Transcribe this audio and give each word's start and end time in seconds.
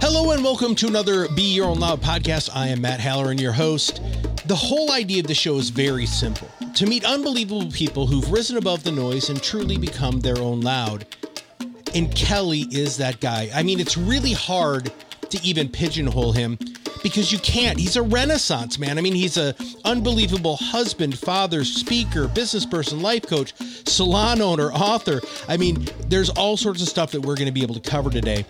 Hello 0.00 0.32
and 0.32 0.42
welcome 0.42 0.74
to 0.74 0.88
another 0.88 1.28
Be 1.28 1.54
Your 1.54 1.66
Own 1.66 1.78
Loud 1.78 2.00
podcast. 2.00 2.50
I 2.54 2.68
am 2.68 2.80
Matt 2.80 2.98
Halloran, 2.98 3.38
your 3.38 3.52
host. 3.52 4.00
The 4.46 4.54
whole 4.56 4.90
idea 4.90 5.20
of 5.20 5.28
the 5.28 5.34
show 5.34 5.56
is 5.58 5.70
very 5.70 6.06
simple 6.06 6.48
to 6.74 6.86
meet 6.86 7.04
unbelievable 7.04 7.70
people 7.70 8.06
who've 8.06 8.30
risen 8.32 8.56
above 8.56 8.82
the 8.82 8.90
noise 8.90 9.28
and 9.28 9.40
truly 9.40 9.78
become 9.78 10.20
their 10.20 10.38
own 10.38 10.60
loud. 10.60 11.06
And 11.94 12.12
Kelly 12.14 12.66
is 12.72 12.96
that 12.96 13.20
guy. 13.20 13.50
I 13.54 13.62
mean, 13.62 13.78
it's 13.78 13.96
really 13.96 14.32
hard 14.32 14.92
to 15.30 15.40
even 15.44 15.68
pigeonhole 15.68 16.32
him 16.32 16.58
because 17.02 17.32
you 17.32 17.38
can't. 17.38 17.78
He's 17.78 17.96
a 17.96 18.02
renaissance 18.02 18.78
man. 18.78 18.98
I 18.98 19.00
mean, 19.00 19.14
he's 19.14 19.36
a 19.36 19.54
unbelievable 19.84 20.56
husband, 20.56 21.18
father, 21.18 21.64
speaker, 21.64 22.28
business 22.28 22.64
person, 22.64 23.02
life 23.02 23.26
coach, 23.26 23.54
salon 23.92 24.40
owner, 24.40 24.72
author. 24.72 25.20
I 25.48 25.56
mean, 25.56 25.86
there's 26.08 26.30
all 26.30 26.56
sorts 26.56 26.82
of 26.82 26.88
stuff 26.88 27.12
that 27.12 27.20
we're 27.20 27.36
going 27.36 27.46
to 27.46 27.52
be 27.52 27.62
able 27.62 27.74
to 27.74 27.90
cover 27.90 28.10
today. 28.10 28.44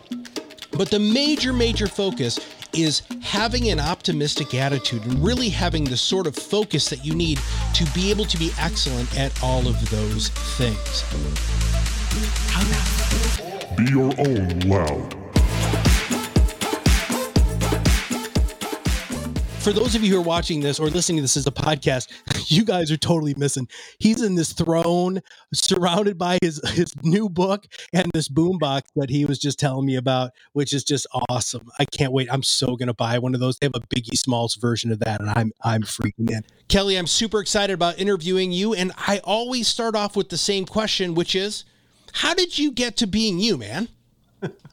But 0.73 0.91
the 0.91 0.98
major, 0.98 1.52
major 1.52 1.87
focus 1.87 2.38
is 2.74 3.02
having 3.20 3.69
an 3.69 3.78
optimistic 3.78 4.55
attitude 4.55 5.05
and 5.05 5.23
really 5.23 5.50
having 5.50 5.84
the 5.84 5.97
sort 5.97 6.27
of 6.27 6.34
focus 6.34 6.88
that 6.88 7.05
you 7.05 7.14
need 7.14 7.38
to 7.74 7.84
be 7.92 8.10
able 8.10 8.24
to 8.24 8.38
be 8.38 8.50
excellent 8.59 9.19
at 9.19 9.42
all 9.42 9.66
of 9.69 9.91
those 9.91 10.28
things. 10.56 11.05
Be 13.77 13.91
your 13.91 14.12
own 14.19 14.61
loud. 14.61 15.21
For 19.62 19.72
those 19.72 19.94
of 19.94 20.02
you 20.02 20.14
who 20.14 20.18
are 20.18 20.24
watching 20.24 20.58
this 20.58 20.80
or 20.80 20.90
listening 20.90 21.18
to 21.18 21.22
this 21.22 21.36
as 21.36 21.46
a 21.46 21.52
podcast, 21.52 22.08
you 22.50 22.64
guys 22.64 22.90
are 22.90 22.96
totally 22.96 23.32
missing. 23.36 23.68
He's 24.00 24.20
in 24.20 24.34
this 24.34 24.52
throne, 24.52 25.20
surrounded 25.54 26.18
by 26.18 26.38
his 26.42 26.60
his 26.70 26.92
new 27.04 27.28
book 27.28 27.68
and 27.92 28.10
this 28.12 28.28
boombox 28.28 28.82
that 28.96 29.08
he 29.08 29.24
was 29.24 29.38
just 29.38 29.60
telling 29.60 29.86
me 29.86 29.94
about, 29.94 30.32
which 30.52 30.72
is 30.72 30.82
just 30.82 31.06
awesome. 31.28 31.70
I 31.78 31.84
can't 31.84 32.12
wait. 32.12 32.27
I'm 32.32 32.42
so 32.42 32.74
gonna 32.74 32.92
buy 32.92 33.20
one 33.20 33.34
of 33.34 33.41
those. 33.41 33.56
They 33.58 33.66
have 33.66 33.77
a 33.77 33.94
Biggie 33.94 34.19
Smalls 34.19 34.56
version 34.56 34.91
of 34.91 34.98
that, 34.98 35.20
and 35.20 35.30
I'm 35.30 35.52
I'm 35.62 35.82
freaking 35.82 36.28
in. 36.28 36.42
Kelly, 36.66 36.97
I'm 36.97 37.06
super 37.06 37.38
excited 37.38 37.72
about 37.72 38.00
interviewing 38.00 38.50
you, 38.50 38.74
and 38.74 38.91
I 38.98 39.20
always 39.22 39.69
start 39.69 39.94
off 39.94 40.16
with 40.16 40.28
the 40.28 40.38
same 40.38 40.66
question, 40.66 41.14
which 41.14 41.36
is, 41.36 41.64
how 42.14 42.34
did 42.34 42.58
you 42.58 42.72
get 42.72 42.97
to 42.97 43.06
being 43.06 43.38
you, 43.38 43.58
man? 43.58 43.86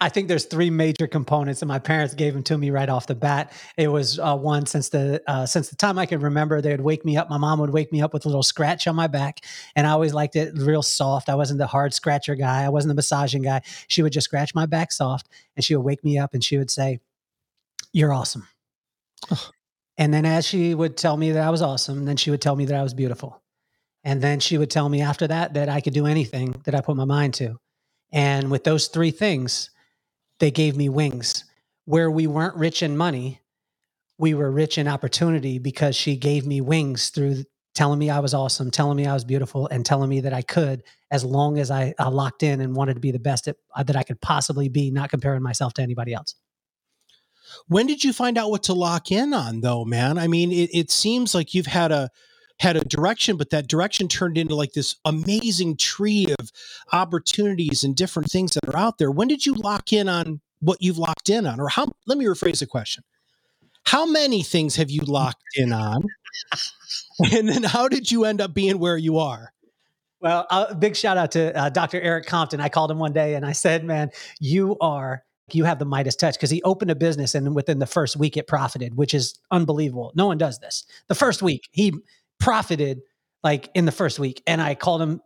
I 0.00 0.08
think 0.08 0.28
there's 0.28 0.46
three 0.46 0.70
major 0.70 1.06
components, 1.06 1.62
and 1.62 1.68
my 1.68 1.78
parents 1.78 2.14
gave 2.14 2.32
them 2.32 2.42
to 2.44 2.58
me 2.58 2.70
right 2.70 2.88
off 2.88 3.06
the 3.06 3.14
bat. 3.14 3.52
It 3.76 3.88
was 3.88 4.18
uh, 4.18 4.36
one 4.36 4.66
since 4.66 4.88
the 4.88 5.22
uh, 5.26 5.46
since 5.46 5.68
the 5.68 5.76
time 5.76 5.98
I 5.98 6.06
can 6.06 6.20
remember. 6.20 6.60
They 6.60 6.70
would 6.70 6.80
wake 6.80 7.04
me 7.04 7.16
up. 7.16 7.30
My 7.30 7.38
mom 7.38 7.60
would 7.60 7.70
wake 7.70 7.92
me 7.92 8.02
up 8.02 8.12
with 8.12 8.24
a 8.24 8.28
little 8.28 8.42
scratch 8.42 8.86
on 8.86 8.96
my 8.96 9.06
back, 9.06 9.40
and 9.76 9.86
I 9.86 9.90
always 9.90 10.14
liked 10.14 10.36
it 10.36 10.54
real 10.56 10.82
soft. 10.82 11.28
I 11.28 11.34
wasn't 11.36 11.58
the 11.58 11.66
hard 11.66 11.94
scratcher 11.94 12.34
guy. 12.34 12.64
I 12.64 12.70
wasn't 12.70 12.90
the 12.90 12.94
massaging 12.94 13.42
guy. 13.42 13.62
She 13.86 14.02
would 14.02 14.12
just 14.12 14.24
scratch 14.24 14.54
my 14.54 14.66
back 14.66 14.90
soft, 14.90 15.28
and 15.54 15.64
she 15.64 15.76
would 15.76 15.84
wake 15.84 16.02
me 16.02 16.18
up, 16.18 16.34
and 16.34 16.42
she 16.42 16.58
would 16.58 16.70
say, 16.70 17.00
"You're 17.92 18.12
awesome." 18.12 18.48
and 19.96 20.12
then 20.12 20.24
as 20.24 20.44
she 20.44 20.74
would 20.74 20.96
tell 20.96 21.16
me 21.16 21.32
that 21.32 21.46
I 21.46 21.50
was 21.50 21.62
awesome, 21.62 22.04
then 22.04 22.16
she 22.16 22.30
would 22.30 22.42
tell 22.42 22.56
me 22.56 22.64
that 22.64 22.78
I 22.78 22.82
was 22.82 22.94
beautiful, 22.94 23.40
and 24.02 24.20
then 24.20 24.40
she 24.40 24.58
would 24.58 24.70
tell 24.70 24.88
me 24.88 25.02
after 25.02 25.28
that 25.28 25.54
that 25.54 25.68
I 25.68 25.80
could 25.80 25.94
do 25.94 26.06
anything 26.06 26.60
that 26.64 26.74
I 26.74 26.80
put 26.80 26.96
my 26.96 27.04
mind 27.04 27.34
to. 27.34 27.58
And 28.12 28.50
with 28.50 28.64
those 28.64 28.88
three 28.88 29.10
things, 29.10 29.70
they 30.38 30.50
gave 30.50 30.76
me 30.76 30.88
wings. 30.88 31.44
Where 31.84 32.10
we 32.10 32.26
weren't 32.26 32.56
rich 32.56 32.82
in 32.82 32.96
money, 32.96 33.40
we 34.18 34.34
were 34.34 34.50
rich 34.50 34.78
in 34.78 34.86
opportunity 34.86 35.58
because 35.58 35.96
she 35.96 36.16
gave 36.16 36.46
me 36.46 36.60
wings 36.60 37.08
through 37.08 37.44
telling 37.74 37.98
me 37.98 38.10
I 38.10 38.20
was 38.20 38.34
awesome, 38.34 38.70
telling 38.70 38.96
me 38.96 39.06
I 39.06 39.14
was 39.14 39.24
beautiful, 39.24 39.66
and 39.68 39.84
telling 39.84 40.10
me 40.10 40.20
that 40.20 40.32
I 40.32 40.42
could 40.42 40.82
as 41.10 41.24
long 41.24 41.58
as 41.58 41.70
I, 41.70 41.94
I 41.98 42.08
locked 42.08 42.42
in 42.42 42.60
and 42.60 42.76
wanted 42.76 42.94
to 42.94 43.00
be 43.00 43.10
the 43.10 43.18
best 43.18 43.48
at, 43.48 43.56
uh, 43.74 43.82
that 43.82 43.96
I 43.96 44.02
could 44.02 44.20
possibly 44.20 44.68
be, 44.68 44.90
not 44.90 45.10
comparing 45.10 45.42
myself 45.42 45.74
to 45.74 45.82
anybody 45.82 46.14
else. 46.14 46.34
When 47.66 47.86
did 47.86 48.04
you 48.04 48.12
find 48.12 48.38
out 48.38 48.50
what 48.50 48.64
to 48.64 48.74
lock 48.74 49.10
in 49.12 49.34
on, 49.34 49.60
though, 49.60 49.84
man? 49.84 50.18
I 50.18 50.26
mean, 50.26 50.52
it, 50.52 50.70
it 50.72 50.90
seems 50.90 51.34
like 51.34 51.54
you've 51.54 51.66
had 51.66 51.92
a 51.92 52.10
had 52.60 52.76
a 52.76 52.84
direction, 52.84 53.36
but 53.36 53.50
that 53.50 53.68
direction 53.68 54.08
turned 54.08 54.38
into 54.38 54.54
like 54.54 54.72
this 54.72 54.96
amazing 55.04 55.76
tree 55.76 56.34
of 56.38 56.50
opportunities 56.92 57.82
and 57.82 57.96
different 57.96 58.30
things 58.30 58.54
that 58.54 58.68
are 58.68 58.76
out 58.76 58.98
there. 58.98 59.10
When 59.10 59.28
did 59.28 59.46
you 59.46 59.54
lock 59.54 59.92
in 59.92 60.08
on 60.08 60.40
what 60.60 60.78
you've 60.80 60.98
locked 60.98 61.28
in 61.28 61.46
on? 61.46 61.60
Or 61.60 61.68
how, 61.68 61.92
let 62.06 62.18
me 62.18 62.24
rephrase 62.24 62.60
the 62.60 62.66
question. 62.66 63.04
How 63.84 64.06
many 64.06 64.42
things 64.42 64.76
have 64.76 64.90
you 64.90 65.02
locked 65.02 65.42
in 65.56 65.72
on? 65.72 66.04
and 67.32 67.48
then 67.48 67.62
how 67.64 67.88
did 67.88 68.10
you 68.10 68.24
end 68.24 68.40
up 68.40 68.54
being 68.54 68.78
where 68.78 68.96
you 68.96 69.18
are? 69.18 69.52
Well, 70.20 70.46
a 70.50 70.54
uh, 70.54 70.74
big 70.74 70.94
shout 70.94 71.16
out 71.16 71.32
to 71.32 71.56
uh, 71.58 71.68
Dr. 71.68 72.00
Eric 72.00 72.26
Compton. 72.26 72.60
I 72.60 72.68
called 72.68 72.92
him 72.92 73.00
one 73.00 73.12
day 73.12 73.34
and 73.34 73.44
I 73.44 73.52
said, 73.52 73.84
man, 73.84 74.10
you 74.38 74.76
are 74.80 75.24
you 75.50 75.64
have 75.64 75.78
the 75.78 75.84
Midas 75.84 76.16
touch 76.16 76.34
because 76.34 76.50
he 76.50 76.62
opened 76.62 76.90
a 76.90 76.94
business 76.94 77.34
and 77.34 77.54
within 77.54 77.78
the 77.78 77.86
first 77.86 78.16
week 78.16 78.36
it 78.36 78.46
profited, 78.46 78.94
which 78.96 79.12
is 79.12 79.38
unbelievable. 79.50 80.12
No 80.14 80.26
one 80.26 80.38
does 80.38 80.60
this. 80.60 80.84
The 81.08 81.14
first 81.14 81.42
week 81.42 81.68
he 81.72 81.92
profited 82.42 83.02
like 83.44 83.70
in 83.74 83.84
the 83.84 83.92
first 83.92 84.18
week. 84.18 84.42
And 84.46 84.60
I 84.60 84.74
called 84.74 85.00
him, 85.00 85.20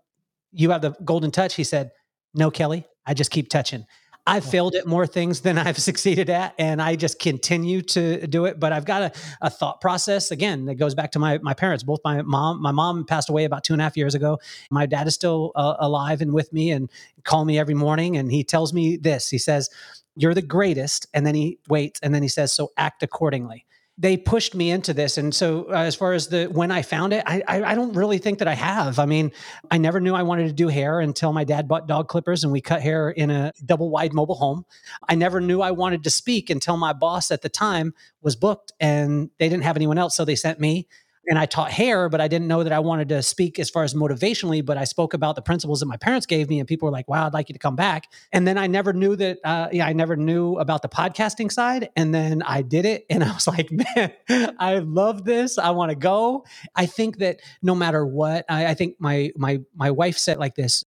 You 0.53 0.71
have 0.71 0.83
the 0.83 0.91
golden 1.05 1.31
touch. 1.31 1.55
He 1.55 1.65
said, 1.65 1.91
No, 2.35 2.51
Kelly, 2.51 2.87
I 3.07 3.15
just 3.15 3.31
keep 3.31 3.49
touching. 3.49 3.87
I've 4.29 4.45
failed 4.45 4.75
at 4.75 4.89
more 4.89 5.07
things 5.07 5.43
than 5.43 5.57
I've 5.57 5.79
succeeded 5.91 6.29
at, 6.31 6.53
and 6.59 6.83
I 6.83 6.97
just 6.97 7.21
continue 7.21 7.81
to 7.83 8.27
do 8.27 8.47
it. 8.47 8.59
But 8.59 8.73
I've 8.73 8.85
got 8.85 9.03
a, 9.03 9.13
a, 9.41 9.51
thought 9.51 9.81
process 9.81 10.33
again 10.33 10.65
that 10.65 10.75
goes 10.75 10.97
back 10.97 11.13
to 11.13 11.21
my 11.21 11.39
my 11.39 11.55
parents. 11.55 11.85
Both 11.85 12.01
my 12.05 12.23
mom, 12.23 12.61
my 12.61 12.73
mom 12.73 13.05
passed 13.05 13.31
away 13.31 13.45
about 13.45 13.63
two 13.63 13.73
and 13.73 13.81
a 13.81 13.85
half 13.85 13.97
years 13.97 14.17
ago. 14.17 14.39
My 14.71 14.85
dad 14.85 15.07
is 15.07 15.15
still 15.15 15.53
uh, 15.55 15.77
alive 15.79 16.21
and 16.21 16.33
with 16.33 16.53
me, 16.53 16.73
and 16.73 16.91
call 17.23 17.45
me 17.45 17.57
every 17.59 17.75
morning. 17.75 18.17
And 18.17 18.33
he 18.33 18.43
tells 18.43 18.73
me 18.73 18.97
this. 18.97 19.31
He 19.31 19.39
says, 19.39 19.71
"You're 20.17 20.35
the 20.35 20.43
greatest," 20.43 21.07
and 21.15 21.25
then 21.25 21.37
he 21.37 21.61
waits, 21.69 22.01
and 22.03 22.13
then 22.13 22.23
he 22.23 22.29
says, 22.29 22.53
"So 22.53 22.73
act 22.77 23.05
accordingly." 23.05 23.65
They 23.99 24.17
pushed 24.17 24.55
me 24.55 24.71
into 24.71 24.93
this. 24.93 25.17
And 25.17 25.35
so, 25.35 25.67
uh, 25.71 25.77
as 25.77 25.95
far 25.95 26.13
as 26.13 26.29
the 26.29 26.47
when 26.47 26.71
I 26.71 26.83
found 26.83 27.13
it, 27.15 27.23
I, 27.27 27.43
I, 27.49 27.63
I 27.73 27.75
don't 27.75 27.95
really 27.95 28.19
think 28.19 28.41
that 28.41 28.49
I 28.49 28.55
have. 28.55 28.99
I 28.99 29.07
mean, 29.07 29.33
I 29.71 29.79
never 29.79 30.01
knew 30.01 30.15
I 30.15 30.23
wanted 30.23 30.49
to 30.49 30.53
do 30.53 30.69
hair 30.69 31.01
until 31.01 31.33
my 31.33 31.45
dad 31.45 31.67
bought 31.67 31.89
dog 31.89 32.09
clippers 32.09 32.45
and 32.45 32.53
we 32.53 32.61
cut 32.61 32.83
hair 32.83 33.11
in 33.11 33.31
a 33.31 33.53
double 33.65 33.91
wide 33.91 34.13
mobile 34.13 34.35
home. 34.35 34.67
I 35.09 35.15
never 35.15 35.41
knew 35.41 35.63
I 35.63 35.71
wanted 35.71 36.05
to 36.05 36.11
speak 36.11 36.51
until 36.51 36.77
my 36.77 36.93
boss 36.93 37.31
at 37.31 37.41
the 37.41 37.49
time 37.49 37.95
was 38.21 38.37
booked 38.37 38.73
and 38.81 39.31
they 39.39 39.49
didn't 39.49 39.65
have 39.65 39.77
anyone 39.77 39.99
else, 39.99 40.15
so 40.15 40.25
they 40.25 40.37
sent 40.37 40.61
me 40.61 40.89
and 41.29 41.39
I 41.39 41.47
taught 41.47 41.71
hair, 41.71 42.09
but 42.09 42.21
I 42.21 42.29
didn't 42.29 42.49
know 42.49 42.63
that 42.63 42.73
I 42.73 42.79
wanted 42.79 43.09
to 43.11 43.23
speak 43.23 43.59
as 43.59 43.69
far 43.69 43.83
as 43.83 43.95
motivationally. 43.95 44.65
But 44.65 44.79
I 44.79 44.85
spoke 44.85 45.15
about 45.15 45.35
the 45.37 45.43
principles 45.43 45.81
that 45.81 45.87
my 45.87 45.97
parents 45.97 46.27
gave 46.27 46.49
me, 46.49 46.59
and 46.59 46.69
people 46.69 46.87
were 46.87 46.93
like, 46.93 47.09
"Wow, 47.09 47.27
I'd 47.27 47.33
like 47.33 47.49
you 47.49 47.53
to 47.55 47.59
come 47.59 47.77
back." 47.77 48.09
And 48.33 48.47
then 48.47 48.59
I 48.59 48.67
never 48.67 48.93
knew 48.93 49.17
that. 49.17 49.39
Uh, 49.45 49.69
yeah, 49.73 49.87
I 49.87 49.93
never 49.93 50.17
knew 50.17 50.57
about 50.57 50.83
the 50.83 50.89
podcasting 50.89 51.51
side, 51.51 51.91
and 51.97 52.15
then 52.15 52.43
I 52.43 52.63
did 52.63 52.85
it, 52.85 53.07
and 53.11 53.25
I 53.25 53.33
was 53.33 53.47
like, 53.47 53.71
"Man, 53.71 54.13
I 54.59 54.79
love 54.79 55.25
this. 55.25 55.59
I 55.59 55.71
want 55.71 55.91
to 55.91 55.97
go." 55.97 56.45
I 56.75 56.87
think 56.87 57.19
that 57.19 57.41
no 57.63 57.75
matter 57.75 58.07
what, 58.07 58.45
I, 58.49 58.67
I 58.67 58.75
think 58.75 58.97
my 58.99 59.31
my 59.37 59.61
my 59.75 59.91
wife 59.91 60.19
said 60.19 60.39
like 60.39 60.55
this: 60.55 60.85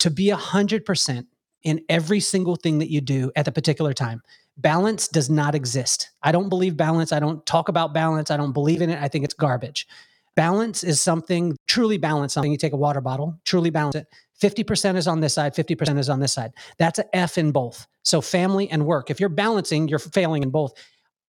to 0.00 0.10
be 0.10 0.30
a 0.30 0.36
hundred 0.36 0.84
percent 0.84 1.26
in 1.62 1.84
every 1.88 2.20
single 2.20 2.54
thing 2.54 2.78
that 2.78 2.90
you 2.90 3.00
do 3.00 3.32
at 3.34 3.44
the 3.44 3.50
particular 3.50 3.92
time 3.92 4.22
balance 4.58 5.08
does 5.08 5.28
not 5.28 5.54
exist. 5.54 6.10
I 6.22 6.32
don't 6.32 6.48
believe 6.48 6.76
balance. 6.76 7.12
I 7.12 7.20
don't 7.20 7.44
talk 7.46 7.68
about 7.68 7.94
balance. 7.94 8.30
I 8.30 8.36
don't 8.36 8.52
believe 8.52 8.82
in 8.82 8.90
it. 8.90 9.02
I 9.02 9.08
think 9.08 9.24
it's 9.24 9.34
garbage. 9.34 9.86
Balance 10.34 10.84
is 10.84 11.00
something 11.00 11.56
truly 11.66 11.98
balanced. 11.98 12.34
Something 12.34 12.52
you 12.52 12.58
take 12.58 12.72
a 12.72 12.78
water 12.78 13.00
bottle, 13.00 13.38
truly 13.44 13.70
balance 13.70 13.96
it. 13.96 14.06
50% 14.42 14.96
is 14.96 15.08
on 15.08 15.20
this 15.20 15.32
side, 15.32 15.54
50% 15.54 15.98
is 15.98 16.10
on 16.10 16.20
this 16.20 16.32
side. 16.32 16.52
That's 16.78 16.98
a 16.98 17.16
F 17.16 17.38
in 17.38 17.52
both. 17.52 17.86
So 18.02 18.20
family 18.20 18.68
and 18.70 18.84
work. 18.84 19.10
If 19.10 19.18
you're 19.18 19.30
balancing, 19.30 19.88
you're 19.88 19.98
failing 19.98 20.42
in 20.42 20.50
both. 20.50 20.74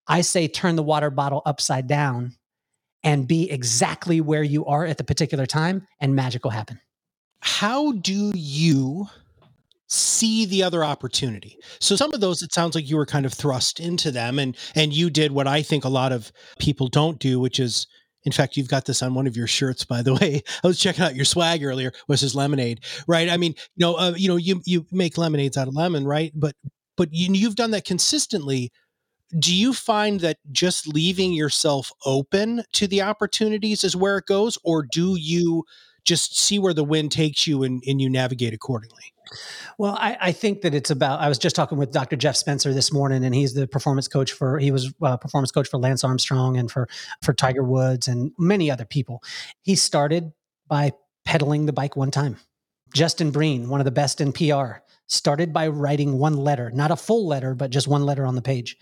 I 0.08 0.22
say 0.22 0.48
turn 0.48 0.76
the 0.76 0.84
water 0.84 1.10
bottle 1.10 1.42
upside 1.46 1.88
down 1.88 2.36
and 3.04 3.28
be 3.28 3.50
exactly 3.50 4.20
where 4.20 4.44
you 4.44 4.66
are 4.66 4.86
at 4.86 4.98
the 4.98 5.04
particular 5.04 5.46
time, 5.46 5.88
and 6.02 6.16
magic 6.16 6.44
will 6.44 6.52
happen. 6.52 6.80
How 7.40 7.94
do 7.94 8.32
you 8.36 9.08
see 9.88 10.46
the 10.46 10.64
other 10.64 10.84
opportunity. 10.84 11.58
So 11.80 11.96
some 11.96 12.14
of 12.14 12.20
those 12.20 12.42
it 12.42 12.54
sounds 12.54 12.76
like 12.76 12.90
you 12.90 12.98
were 12.98 13.06
kind 13.06 13.26
of 13.26 13.34
thrust 13.34 13.80
into 13.80 14.12
them 14.12 14.38
and 14.40 14.56
and 14.76 14.94
you 14.94 15.10
did 15.10 15.32
what 15.32 15.48
I 15.48 15.62
think 15.62 15.86
a 15.86 15.90
lot 15.90 16.12
of 16.12 16.32
people 16.60 16.88
don't 16.88 17.20
do 17.20 17.40
which 17.40 17.60
is 17.60 17.88
in 18.24 18.32
fact 18.32 18.58
you've 18.58 18.68
got 18.68 18.86
this 18.86 19.02
on 19.02 19.14
one 19.14 19.28
of 19.28 19.38
your 19.38 19.48
shirts 19.48 19.86
by 19.86 20.02
the 20.02 20.14
way. 20.22 20.42
I 20.64 20.68
was 20.68 20.80
checking 20.80 21.04
out 21.04 21.16
your 21.16 21.26
swag 21.26 21.64
earlier 21.64 21.94
was 22.08 22.22
his 22.22 22.36
lemonade, 22.36 22.82
right? 23.08 23.30
I 23.30 23.38
mean, 23.38 23.54
you 23.76 23.86
know, 23.86 23.96
uh, 23.96 24.14
you 24.18 24.28
know 24.28 24.36
you 24.36 24.62
you 24.66 24.86
make 24.92 25.18
lemonades 25.18 25.58
out 25.58 25.68
of 25.68 25.76
lemon, 25.76 26.06
right? 26.06 26.32
But 26.36 26.56
but 26.98 27.10
you, 27.12 27.34
you've 27.34 27.56
done 27.56 27.72
that 27.72 27.86
consistently 27.86 28.72
do 29.38 29.54
you 29.54 29.74
find 29.74 30.22
that 30.22 30.38
just 30.52 30.88
leaving 30.88 31.34
yourself 31.34 31.92
open 32.06 32.64
to 32.72 32.88
the 32.88 33.02
opportunities 33.02 33.84
is 33.84 33.96
where 33.96 34.18
it 34.18 34.26
goes 34.26 34.58
or 34.64 34.86
do 34.90 35.16
you 35.20 35.64
just 36.08 36.40
see 36.40 36.58
where 36.58 36.74
the 36.74 36.84
wind 36.84 37.12
takes 37.12 37.46
you 37.46 37.64
and, 37.64 37.84
and 37.86 38.02
you 38.02 38.10
navigate 38.10 38.54
accordingly 38.54 39.14
well, 39.78 39.96
I, 40.00 40.18
I, 40.20 40.32
think 40.32 40.62
that 40.62 40.74
it's 40.74 40.90
about. 40.90 41.20
I 41.20 41.30
was 41.30 41.38
just 41.38 41.56
talking 41.56 41.78
with 41.78 41.92
Dr. 41.92 42.16
Jeff 42.16 42.36
Spencer 42.36 42.74
this 42.74 42.92
morning, 42.92 43.24
and 43.24 43.34
he's 43.34 43.54
the 43.54 43.68
performance 43.68 44.08
coach 44.08 44.32
for. 44.32 44.58
He 44.60 44.72
was 44.72 44.94
uh, 45.02 45.18
performance 45.18 45.52
coach 45.52 45.68
for 45.68 45.78
Lance 45.78 46.04
Armstrong 46.04 46.58
and 46.58 46.72
for 46.72 46.88
for 47.22 47.34
Tiger 47.34 47.64
Woods 47.64 48.08
and 48.08 48.32
many 48.38 48.72
other 48.72 48.86
people. 48.86 49.22
He 49.62 49.76
started 49.76 50.32
by 50.68 50.94
pedaling 51.26 51.66
the 51.66 51.74
bike 51.74 51.96
one 51.96 52.12
time. 52.12 52.38
Justin 52.94 53.32
Breen, 53.32 53.70
one 53.70 53.82
of 53.82 53.86
the 53.86 53.92
best 53.92 54.22
in 54.22 54.32
PR, 54.32 54.78
started 55.08 55.54
by 55.54 55.68
writing 55.68 56.18
one 56.18 56.38
letter, 56.38 56.72
not 56.72 56.92
a 56.92 56.96
full 56.96 57.28
letter, 57.28 57.54
but 57.54 57.70
just 57.70 57.88
one 57.88 58.06
letter 58.06 58.26
on 58.26 58.36
the 58.36 58.42
page. 58.42 58.78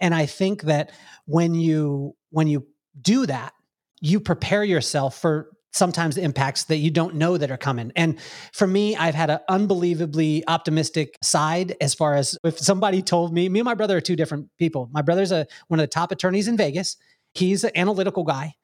And 0.00 0.14
I 0.14 0.26
think 0.26 0.62
that 0.62 0.92
when 1.24 1.54
you 1.54 2.14
when 2.30 2.46
you 2.46 2.66
do 3.00 3.26
that, 3.26 3.52
you 4.00 4.20
prepare 4.20 4.62
yourself 4.62 5.18
for 5.18 5.50
sometimes 5.76 6.16
impacts 6.16 6.64
that 6.64 6.78
you 6.78 6.90
don't 6.90 7.14
know 7.14 7.36
that 7.36 7.50
are 7.50 7.56
coming. 7.56 7.92
And 7.96 8.18
for 8.52 8.66
me, 8.66 8.96
I've 8.96 9.14
had 9.14 9.30
an 9.30 9.40
unbelievably 9.48 10.44
optimistic 10.48 11.16
side 11.22 11.76
as 11.80 11.94
far 11.94 12.14
as 12.14 12.38
if 12.44 12.58
somebody 12.58 13.02
told 13.02 13.32
me, 13.32 13.48
me 13.48 13.60
and 13.60 13.64
my 13.64 13.74
brother 13.74 13.96
are 13.98 14.00
two 14.00 14.16
different 14.16 14.48
people. 14.58 14.88
My 14.92 15.02
brother's 15.02 15.32
a 15.32 15.46
one 15.68 15.80
of 15.80 15.84
the 15.84 15.88
top 15.88 16.12
attorneys 16.12 16.48
in 16.48 16.56
Vegas. 16.56 16.96
He's 17.34 17.64
an 17.64 17.72
analytical 17.76 18.24
guy. 18.24 18.54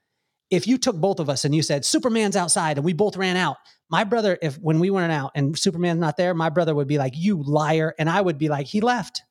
If 0.50 0.66
you 0.66 0.76
took 0.76 0.96
both 0.96 1.18
of 1.18 1.30
us 1.30 1.44
and 1.44 1.54
you 1.54 1.62
said 1.62 1.84
Superman's 1.84 2.36
outside 2.36 2.76
and 2.76 2.84
we 2.84 2.92
both 2.92 3.16
ran 3.16 3.36
out, 3.36 3.56
my 3.90 4.04
brother, 4.04 4.38
if 4.42 4.56
when 4.56 4.80
we 4.80 4.90
went 4.90 5.12
out 5.12 5.32
and 5.34 5.58
Superman's 5.58 6.00
not 6.00 6.16
there, 6.16 6.34
my 6.34 6.48
brother 6.48 6.74
would 6.74 6.88
be 6.88 6.98
like, 6.98 7.12
"You 7.16 7.42
liar," 7.42 7.94
and 7.98 8.08
I 8.08 8.20
would 8.20 8.38
be 8.38 8.48
like, 8.48 8.66
"He 8.66 8.80
left." 8.80 9.22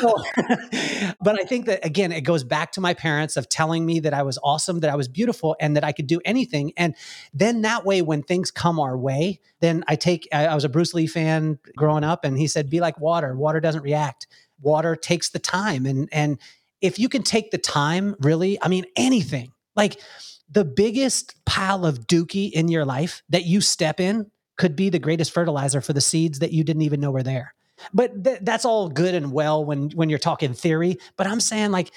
So, 0.00 0.16
but 1.20 1.38
I 1.40 1.44
think 1.44 1.66
that 1.66 1.84
again, 1.84 2.12
it 2.12 2.22
goes 2.22 2.44
back 2.44 2.72
to 2.72 2.80
my 2.80 2.94
parents 2.94 3.36
of 3.36 3.48
telling 3.48 3.86
me 3.86 4.00
that 4.00 4.14
I 4.14 4.22
was 4.22 4.38
awesome, 4.42 4.80
that 4.80 4.90
I 4.90 4.96
was 4.96 5.08
beautiful, 5.08 5.56
and 5.60 5.76
that 5.76 5.84
I 5.84 5.92
could 5.92 6.06
do 6.06 6.20
anything. 6.24 6.72
And 6.76 6.94
then 7.32 7.62
that 7.62 7.84
way, 7.84 8.02
when 8.02 8.22
things 8.22 8.50
come 8.50 8.80
our 8.80 8.96
way, 8.96 9.40
then 9.60 9.84
I 9.86 9.96
take. 9.96 10.28
I, 10.32 10.46
I 10.46 10.54
was 10.54 10.64
a 10.64 10.68
Bruce 10.68 10.94
Lee 10.94 11.06
fan 11.06 11.58
growing 11.76 12.04
up, 12.04 12.24
and 12.24 12.38
he 12.38 12.46
said, 12.46 12.70
"Be 12.70 12.80
like 12.80 12.98
water. 13.00 13.34
Water 13.36 13.60
doesn't 13.60 13.82
react. 13.82 14.26
Water 14.60 14.96
takes 14.96 15.30
the 15.30 15.38
time." 15.38 15.86
And 15.86 16.08
and 16.12 16.38
if 16.80 16.98
you 16.98 17.08
can 17.08 17.22
take 17.22 17.50
the 17.50 17.58
time, 17.58 18.16
really, 18.20 18.60
I 18.62 18.68
mean, 18.68 18.84
anything 18.96 19.52
like 19.74 20.00
the 20.48 20.64
biggest 20.64 21.34
pile 21.44 21.84
of 21.84 22.06
dookie 22.06 22.50
in 22.50 22.68
your 22.68 22.84
life 22.84 23.22
that 23.28 23.44
you 23.44 23.60
step 23.60 24.00
in 24.00 24.30
could 24.56 24.74
be 24.74 24.88
the 24.88 24.98
greatest 24.98 25.32
fertilizer 25.32 25.80
for 25.80 25.92
the 25.92 26.00
seeds 26.00 26.38
that 26.38 26.52
you 26.52 26.64
didn't 26.64 26.82
even 26.82 27.00
know 27.00 27.10
were 27.10 27.22
there. 27.22 27.54
But 27.92 28.24
th- 28.24 28.38
that's 28.42 28.64
all 28.64 28.88
good 28.88 29.14
and 29.14 29.32
well 29.32 29.64
when 29.64 29.90
when 29.90 30.08
you're 30.08 30.18
talking 30.18 30.54
theory. 30.54 30.98
But 31.16 31.26
I'm 31.26 31.40
saying 31.40 31.70
like, 31.70 31.90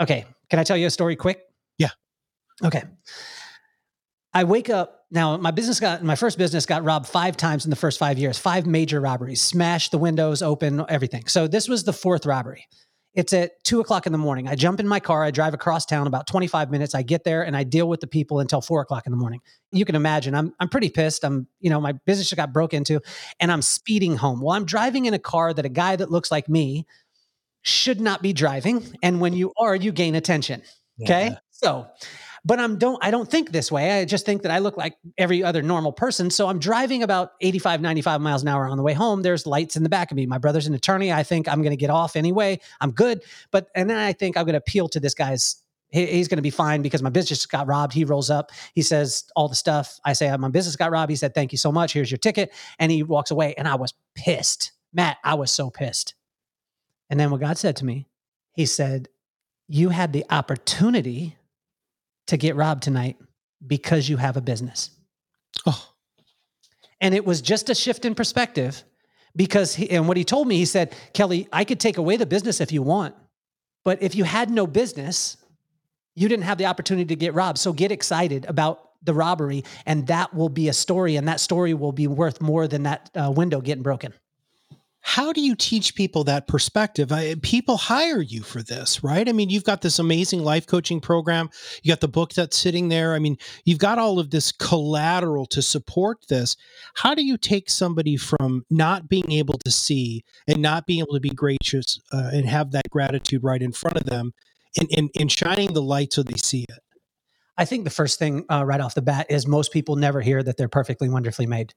okay, 0.00 0.24
can 0.50 0.58
I 0.58 0.64
tell 0.64 0.76
you 0.76 0.86
a 0.86 0.90
story 0.90 1.16
quick? 1.16 1.42
Yeah. 1.78 1.90
Okay. 2.64 2.84
I 4.32 4.44
wake 4.44 4.68
up 4.68 5.06
now. 5.10 5.36
My 5.38 5.50
business 5.50 5.80
got 5.80 6.02
my 6.02 6.16
first 6.16 6.38
business 6.38 6.66
got 6.66 6.84
robbed 6.84 7.06
five 7.06 7.36
times 7.36 7.64
in 7.64 7.70
the 7.70 7.76
first 7.76 7.98
five 7.98 8.18
years. 8.18 8.38
Five 8.38 8.66
major 8.66 9.00
robberies, 9.00 9.40
smashed 9.40 9.92
the 9.92 9.98
windows, 9.98 10.42
open 10.42 10.84
everything. 10.88 11.26
So 11.26 11.46
this 11.46 11.68
was 11.68 11.84
the 11.84 11.92
fourth 11.92 12.26
robbery. 12.26 12.66
It's 13.16 13.32
at 13.32 13.64
two 13.64 13.80
o'clock 13.80 14.04
in 14.04 14.12
the 14.12 14.18
morning. 14.18 14.46
I 14.46 14.54
jump 14.54 14.78
in 14.78 14.86
my 14.86 15.00
car. 15.00 15.24
I 15.24 15.30
drive 15.30 15.54
across 15.54 15.86
town 15.86 16.06
about 16.06 16.26
25 16.26 16.70
minutes. 16.70 16.94
I 16.94 17.00
get 17.00 17.24
there 17.24 17.42
and 17.42 17.56
I 17.56 17.64
deal 17.64 17.88
with 17.88 18.00
the 18.00 18.06
people 18.06 18.40
until 18.40 18.60
four 18.60 18.82
o'clock 18.82 19.06
in 19.06 19.10
the 19.10 19.16
morning. 19.16 19.40
You 19.72 19.86
can 19.86 19.94
imagine 19.94 20.34
I'm 20.34 20.52
I'm 20.60 20.68
pretty 20.68 20.90
pissed. 20.90 21.24
I'm 21.24 21.48
you 21.58 21.70
know 21.70 21.80
my 21.80 21.92
business 21.92 22.28
just 22.28 22.36
got 22.36 22.52
broke 22.52 22.74
into, 22.74 23.00
and 23.40 23.50
I'm 23.50 23.62
speeding 23.62 24.16
home. 24.16 24.42
Well, 24.42 24.54
I'm 24.54 24.66
driving 24.66 25.06
in 25.06 25.14
a 25.14 25.18
car 25.18 25.54
that 25.54 25.64
a 25.64 25.70
guy 25.70 25.96
that 25.96 26.10
looks 26.10 26.30
like 26.30 26.46
me 26.46 26.86
should 27.62 28.00
not 28.00 28.22
be 28.22 28.34
driving. 28.34 28.84
And 29.02 29.20
when 29.20 29.32
you 29.32 29.52
are, 29.58 29.74
you 29.74 29.92
gain 29.92 30.14
attention. 30.14 30.62
Okay, 31.02 31.34
so 31.50 31.86
but 32.46 32.60
I'm 32.60 32.78
don't 32.78 33.02
I 33.02 33.10
don't 33.10 33.28
think 33.28 33.50
this 33.50 33.72
way. 33.72 34.00
I 34.00 34.04
just 34.04 34.24
think 34.24 34.42
that 34.42 34.52
I 34.52 34.60
look 34.60 34.76
like 34.76 34.96
every 35.18 35.42
other 35.42 35.62
normal 35.62 35.92
person. 35.92 36.30
So 36.30 36.46
I'm 36.46 36.60
driving 36.60 37.02
about 37.02 37.32
85, 37.40 37.80
95 37.80 38.20
miles 38.20 38.42
an 38.42 38.48
hour 38.48 38.68
on 38.68 38.76
the 38.76 38.84
way 38.84 38.92
home. 38.92 39.22
There's 39.22 39.46
lights 39.46 39.76
in 39.76 39.82
the 39.82 39.88
back 39.88 40.12
of 40.12 40.16
me. 40.16 40.26
My 40.26 40.38
brother's 40.38 40.68
an 40.68 40.74
attorney. 40.74 41.12
I 41.12 41.24
think 41.24 41.48
I'm 41.48 41.60
going 41.60 41.72
to 41.72 41.76
get 41.76 41.90
off 41.90 42.14
anyway. 42.14 42.60
I'm 42.80 42.92
good. 42.92 43.24
But 43.50 43.66
and 43.74 43.90
then 43.90 43.98
I 43.98 44.12
think 44.12 44.36
I'm 44.36 44.44
going 44.44 44.52
to 44.52 44.58
appeal 44.58 44.88
to 44.90 45.00
this 45.00 45.12
guy's 45.12 45.56
he's 45.90 46.28
going 46.28 46.36
to 46.36 46.42
be 46.42 46.50
fine 46.50 46.82
because 46.82 47.02
my 47.02 47.10
business 47.10 47.46
got 47.46 47.66
robbed. 47.66 47.92
He 47.92 48.04
rolls 48.04 48.30
up. 48.30 48.52
He 48.74 48.82
says 48.82 49.24
all 49.34 49.48
the 49.48 49.56
stuff. 49.56 49.98
I 50.04 50.12
say 50.12 50.34
my 50.36 50.48
business 50.48 50.76
got 50.76 50.92
robbed. 50.92 51.10
He 51.10 51.16
said 51.16 51.34
thank 51.34 51.50
you 51.50 51.58
so 51.58 51.72
much. 51.72 51.92
Here's 51.94 52.12
your 52.12 52.18
ticket, 52.18 52.52
and 52.78 52.92
he 52.92 53.02
walks 53.02 53.32
away. 53.32 53.54
And 53.58 53.66
I 53.66 53.74
was 53.74 53.92
pissed, 54.14 54.70
Matt. 54.92 55.16
I 55.24 55.34
was 55.34 55.50
so 55.50 55.68
pissed. 55.68 56.14
And 57.10 57.18
then 57.18 57.32
what 57.32 57.40
God 57.40 57.58
said 57.58 57.74
to 57.76 57.84
me, 57.84 58.06
He 58.52 58.66
said, 58.66 59.08
"You 59.66 59.88
had 59.88 60.12
the 60.12 60.24
opportunity 60.30 61.36
to 62.26 62.36
get 62.36 62.56
robbed 62.56 62.82
tonight 62.82 63.16
because 63.66 64.08
you 64.08 64.16
have 64.16 64.36
a 64.36 64.40
business." 64.40 64.90
Oh, 65.66 65.92
And 67.00 67.14
it 67.14 67.24
was 67.24 67.40
just 67.40 67.70
a 67.70 67.74
shift 67.74 68.04
in 68.04 68.14
perspective 68.14 68.84
because 69.34 69.74
he, 69.74 69.90
and 69.90 70.08
what 70.08 70.16
he 70.16 70.24
told 70.24 70.48
me, 70.48 70.56
he 70.56 70.64
said, 70.64 70.94
Kelly, 71.12 71.48
I 71.52 71.64
could 71.64 71.80
take 71.80 71.98
away 71.98 72.16
the 72.16 72.26
business 72.26 72.60
if 72.60 72.72
you 72.72 72.82
want, 72.82 73.14
but 73.84 74.02
if 74.02 74.14
you 74.14 74.24
had 74.24 74.50
no 74.50 74.66
business, 74.66 75.36
you 76.14 76.28
didn't 76.28 76.44
have 76.44 76.58
the 76.58 76.66
opportunity 76.66 77.06
to 77.06 77.16
get 77.16 77.34
robbed. 77.34 77.58
So 77.58 77.72
get 77.72 77.92
excited 77.92 78.46
about 78.46 78.80
the 79.02 79.14
robbery, 79.14 79.64
and 79.84 80.06
that 80.06 80.34
will 80.34 80.48
be 80.48 80.68
a 80.68 80.72
story, 80.72 81.16
and 81.16 81.28
that 81.28 81.40
story 81.40 81.74
will 81.74 81.92
be 81.92 82.06
worth 82.06 82.40
more 82.40 82.66
than 82.66 82.84
that 82.84 83.10
uh, 83.14 83.30
window 83.30 83.60
getting 83.60 83.82
broken. 83.82 84.12
How 85.08 85.32
do 85.32 85.40
you 85.40 85.54
teach 85.54 85.94
people 85.94 86.24
that 86.24 86.48
perspective? 86.48 87.12
I, 87.12 87.36
people 87.40 87.76
hire 87.76 88.20
you 88.20 88.42
for 88.42 88.60
this, 88.60 89.04
right? 89.04 89.28
I 89.28 89.30
mean, 89.30 89.50
you've 89.50 89.62
got 89.62 89.80
this 89.80 90.00
amazing 90.00 90.42
life 90.42 90.66
coaching 90.66 91.00
program. 91.00 91.48
You 91.84 91.92
got 91.92 92.00
the 92.00 92.08
book 92.08 92.32
that's 92.32 92.58
sitting 92.58 92.88
there. 92.88 93.14
I 93.14 93.20
mean, 93.20 93.36
you've 93.64 93.78
got 93.78 94.00
all 94.00 94.18
of 94.18 94.30
this 94.30 94.50
collateral 94.50 95.46
to 95.46 95.62
support 95.62 96.26
this. 96.28 96.56
How 96.96 97.14
do 97.14 97.24
you 97.24 97.38
take 97.38 97.70
somebody 97.70 98.16
from 98.16 98.64
not 98.68 99.08
being 99.08 99.30
able 99.30 99.58
to 99.58 99.70
see 99.70 100.24
and 100.48 100.60
not 100.60 100.86
being 100.86 100.98
able 100.98 101.14
to 101.14 101.20
be 101.20 101.30
gracious 101.30 102.00
uh, 102.12 102.30
and 102.32 102.44
have 102.44 102.72
that 102.72 102.90
gratitude 102.90 103.44
right 103.44 103.62
in 103.62 103.70
front 103.70 103.98
of 103.98 104.06
them 104.06 104.32
and, 104.76 104.88
and, 104.96 105.10
and 105.16 105.30
shining 105.30 105.72
the 105.72 105.82
light 105.82 106.14
so 106.14 106.24
they 106.24 106.36
see 106.36 106.64
it? 106.68 106.80
I 107.56 107.64
think 107.64 107.84
the 107.84 107.90
first 107.90 108.18
thing 108.18 108.44
uh, 108.50 108.64
right 108.66 108.80
off 108.80 108.96
the 108.96 109.02
bat 109.02 109.26
is 109.30 109.46
most 109.46 109.72
people 109.72 109.94
never 109.94 110.20
hear 110.20 110.42
that 110.42 110.56
they're 110.56 110.68
perfectly 110.68 111.08
wonderfully 111.08 111.46
made. 111.46 111.74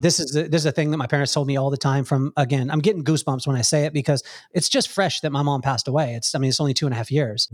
This 0.00 0.20
is 0.20 0.32
this 0.32 0.62
is 0.62 0.66
a 0.66 0.72
thing 0.72 0.90
that 0.90 0.96
my 0.96 1.06
parents 1.06 1.32
told 1.32 1.46
me 1.46 1.56
all 1.56 1.70
the 1.70 1.76
time. 1.76 2.04
From 2.04 2.32
again, 2.36 2.70
I'm 2.70 2.80
getting 2.80 3.04
goosebumps 3.04 3.46
when 3.46 3.56
I 3.56 3.62
say 3.62 3.84
it 3.84 3.92
because 3.92 4.22
it's 4.52 4.68
just 4.68 4.88
fresh 4.88 5.20
that 5.20 5.30
my 5.30 5.42
mom 5.42 5.62
passed 5.62 5.88
away. 5.88 6.14
It's 6.14 6.34
I 6.34 6.38
mean 6.38 6.48
it's 6.48 6.60
only 6.60 6.74
two 6.74 6.86
and 6.86 6.92
a 6.92 6.96
half 6.96 7.10
years. 7.10 7.48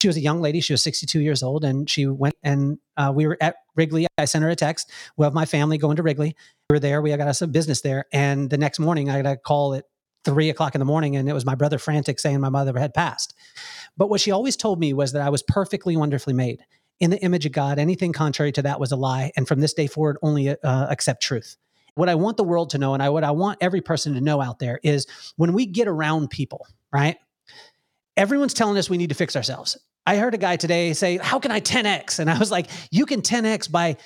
She 0.00 0.08
was 0.08 0.16
a 0.16 0.20
young 0.20 0.40
lady. 0.40 0.60
She 0.60 0.72
was 0.72 0.82
62 0.82 1.20
years 1.20 1.42
old, 1.42 1.64
and 1.64 1.90
she 1.90 2.06
went 2.06 2.36
and 2.42 2.78
uh, 2.96 3.12
we 3.14 3.26
were 3.26 3.36
at 3.40 3.56
Wrigley. 3.74 4.06
I 4.16 4.26
sent 4.26 4.44
her 4.44 4.50
a 4.50 4.56
text. 4.56 4.90
We 5.16 5.24
have 5.24 5.34
my 5.34 5.44
family 5.44 5.78
going 5.78 5.96
to 5.96 6.02
Wrigley. 6.02 6.36
We 6.68 6.74
were 6.74 6.80
there. 6.80 7.02
We 7.02 7.16
got 7.16 7.26
us 7.26 7.42
a 7.42 7.46
business 7.46 7.80
there, 7.80 8.04
and 8.12 8.50
the 8.50 8.58
next 8.58 8.78
morning 8.78 9.10
I 9.10 9.22
got 9.22 9.32
a 9.32 9.36
call 9.36 9.74
at 9.74 9.84
three 10.24 10.50
o'clock 10.50 10.74
in 10.74 10.78
the 10.78 10.84
morning, 10.84 11.16
and 11.16 11.28
it 11.28 11.32
was 11.32 11.46
my 11.46 11.54
brother 11.54 11.78
frantic 11.78 12.20
saying 12.20 12.40
my 12.40 12.48
mother 12.48 12.78
had 12.78 12.92
passed. 12.92 13.34
But 13.96 14.10
what 14.10 14.20
she 14.20 14.30
always 14.30 14.56
told 14.56 14.78
me 14.78 14.92
was 14.92 15.12
that 15.12 15.22
I 15.22 15.30
was 15.30 15.42
perfectly 15.42 15.96
wonderfully 15.96 16.34
made 16.34 16.64
in 17.00 17.10
the 17.10 17.18
image 17.22 17.46
of 17.46 17.52
God. 17.52 17.78
Anything 17.78 18.12
contrary 18.12 18.52
to 18.52 18.62
that 18.62 18.80
was 18.80 18.92
a 18.92 18.96
lie. 18.96 19.32
And 19.36 19.46
from 19.46 19.60
this 19.60 19.74
day 19.74 19.86
forward, 19.86 20.18
only 20.22 20.50
uh, 20.50 20.86
accept 20.90 21.22
truth. 21.22 21.56
What 21.98 22.08
I 22.08 22.14
want 22.14 22.36
the 22.36 22.44
world 22.44 22.70
to 22.70 22.78
know, 22.78 22.94
and 22.94 23.02
I, 23.02 23.08
what 23.08 23.24
I 23.24 23.32
want 23.32 23.58
every 23.60 23.80
person 23.80 24.14
to 24.14 24.20
know 24.20 24.40
out 24.40 24.60
there 24.60 24.78
is 24.84 25.04
when 25.34 25.52
we 25.52 25.66
get 25.66 25.88
around 25.88 26.30
people, 26.30 26.64
right? 26.92 27.16
Everyone's 28.16 28.54
telling 28.54 28.78
us 28.78 28.88
we 28.88 28.98
need 28.98 29.08
to 29.08 29.16
fix 29.16 29.34
ourselves. 29.34 29.76
I 30.06 30.16
heard 30.16 30.32
a 30.32 30.38
guy 30.38 30.54
today 30.54 30.92
say, 30.92 31.16
How 31.16 31.40
can 31.40 31.50
I 31.50 31.60
10x? 31.60 32.20
And 32.20 32.30
I 32.30 32.38
was 32.38 32.52
like, 32.52 32.68
You 32.92 33.04
can 33.04 33.20
10x 33.20 33.68
by 33.68 33.96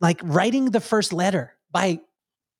like 0.00 0.20
writing 0.24 0.72
the 0.72 0.80
first 0.80 1.12
letter, 1.12 1.52
by 1.70 2.00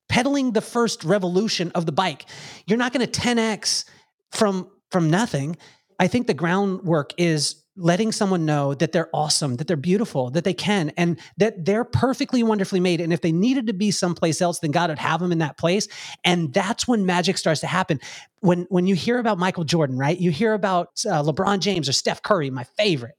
pedaling 0.09 0.53
the 0.53 0.61
first 0.61 1.03
revolution 1.03 1.73
of 1.75 1.85
the 1.85 1.91
bike. 1.91 2.27
You're 2.69 2.79
not 2.79 2.93
going 2.93 3.05
to 3.05 3.21
10x 3.21 3.87
from 4.31 4.71
from 4.93 5.11
nothing. 5.11 5.57
I 5.99 6.07
think 6.07 6.29
the 6.29 6.35
groundwork 6.35 7.13
is 7.17 7.57
letting 7.77 8.11
someone 8.13 8.47
know 8.47 8.75
that 8.75 8.93
they're 8.93 9.11
awesome, 9.13 9.57
that 9.57 9.67
they're 9.67 9.77
beautiful, 9.77 10.31
that 10.31 10.45
they 10.45 10.55
can, 10.55 10.91
and 10.97 11.19
that 11.37 11.65
they're 11.65 11.85
perfectly 11.85 12.43
wonderfully 12.43 12.81
made. 12.81 13.01
And 13.01 13.13
if 13.13 13.21
they 13.21 13.33
needed 13.33 13.67
to 13.67 13.73
be 13.73 13.91
someplace 13.91 14.41
else, 14.41 14.61
then 14.61 14.71
God 14.71 14.91
would 14.91 14.99
have 14.99 15.21
them 15.21 15.33
in 15.33 15.39
that 15.39 15.59
place. 15.59 15.89
And 16.25 16.53
that's 16.53 16.89
when 16.89 17.07
magic 17.07 17.39
starts 17.39 17.61
to 17.61 17.67
happen. 17.67 18.01
When 18.41 18.67
when 18.71 18.87
you 18.87 18.95
hear 18.95 19.19
about 19.19 19.39
Michael 19.39 19.65
Jordan, 19.65 19.99
right? 19.99 20.19
You 20.19 20.31
hear 20.31 20.55
about 20.55 20.89
uh, 21.07 21.23
LeBron 21.23 21.61
James 21.61 21.89
or 21.89 21.93
Steph 21.93 22.23
Curry, 22.23 22.51
my 22.51 22.65
favorite. 22.65 23.17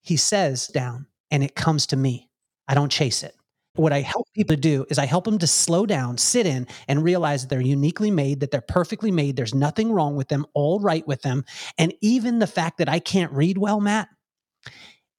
He 0.00 0.16
says 0.16 0.66
down, 0.68 1.06
and 1.30 1.44
it 1.44 1.54
comes 1.54 1.86
to 1.88 1.96
me. 1.96 2.28
I 2.68 2.74
don't 2.74 2.90
chase 2.90 3.22
it. 3.22 3.34
What 3.74 3.92
I 3.92 4.00
help 4.00 4.26
people 4.34 4.54
to 4.54 4.60
do 4.60 4.84
is 4.90 4.98
I 4.98 5.06
help 5.06 5.24
them 5.24 5.38
to 5.38 5.46
slow 5.46 5.86
down, 5.86 6.18
sit 6.18 6.46
in, 6.46 6.66
and 6.88 7.02
realize 7.02 7.42
that 7.42 7.48
they're 7.48 7.60
uniquely 7.60 8.10
made, 8.10 8.40
that 8.40 8.50
they're 8.50 8.60
perfectly 8.60 9.10
made. 9.10 9.36
There's 9.36 9.54
nothing 9.54 9.92
wrong 9.92 10.14
with 10.14 10.28
them, 10.28 10.44
all 10.52 10.78
right 10.78 11.06
with 11.06 11.22
them. 11.22 11.44
And 11.78 11.94
even 12.02 12.38
the 12.38 12.46
fact 12.46 12.78
that 12.78 12.88
I 12.90 12.98
can't 12.98 13.32
read 13.32 13.56
well, 13.56 13.80
Matt, 13.80 14.08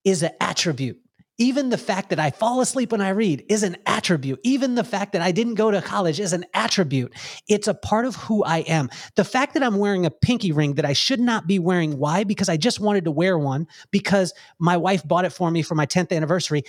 is 0.03 0.21
an 0.21 0.31
attribute. 0.39 0.99
Even 1.39 1.69
the 1.69 1.79
fact 1.79 2.11
that 2.11 2.19
I 2.19 2.29
fall 2.29 2.61
asleep 2.61 2.91
when 2.91 3.01
I 3.01 3.09
read 3.09 3.43
is 3.49 3.63
an 3.63 3.77
attribute. 3.87 4.39
Even 4.43 4.75
the 4.75 4.83
fact 4.83 5.13
that 5.13 5.23
I 5.23 5.31
didn't 5.31 5.55
go 5.55 5.71
to 5.71 5.81
college 5.81 6.19
is 6.19 6.31
an 6.31 6.45
attribute. 6.53 7.11
It's 7.47 7.67
a 7.67 7.73
part 7.73 8.05
of 8.05 8.15
who 8.15 8.43
I 8.43 8.59
am. 8.59 8.91
The 9.15 9.23
fact 9.23 9.55
that 9.55 9.63
I'm 9.63 9.77
wearing 9.77 10.05
a 10.05 10.11
pinky 10.11 10.51
ring 10.51 10.75
that 10.75 10.85
I 10.85 10.93
should 10.93 11.19
not 11.19 11.47
be 11.47 11.57
wearing, 11.57 11.97
why? 11.97 12.23
Because 12.23 12.49
I 12.49 12.57
just 12.57 12.79
wanted 12.79 13.05
to 13.05 13.11
wear 13.11 13.39
one 13.39 13.65
because 13.89 14.31
my 14.59 14.77
wife 14.77 15.07
bought 15.07 15.25
it 15.25 15.33
for 15.33 15.49
me 15.49 15.63
for 15.63 15.73
my 15.73 15.87
10th 15.87 16.15
anniversary. 16.15 16.65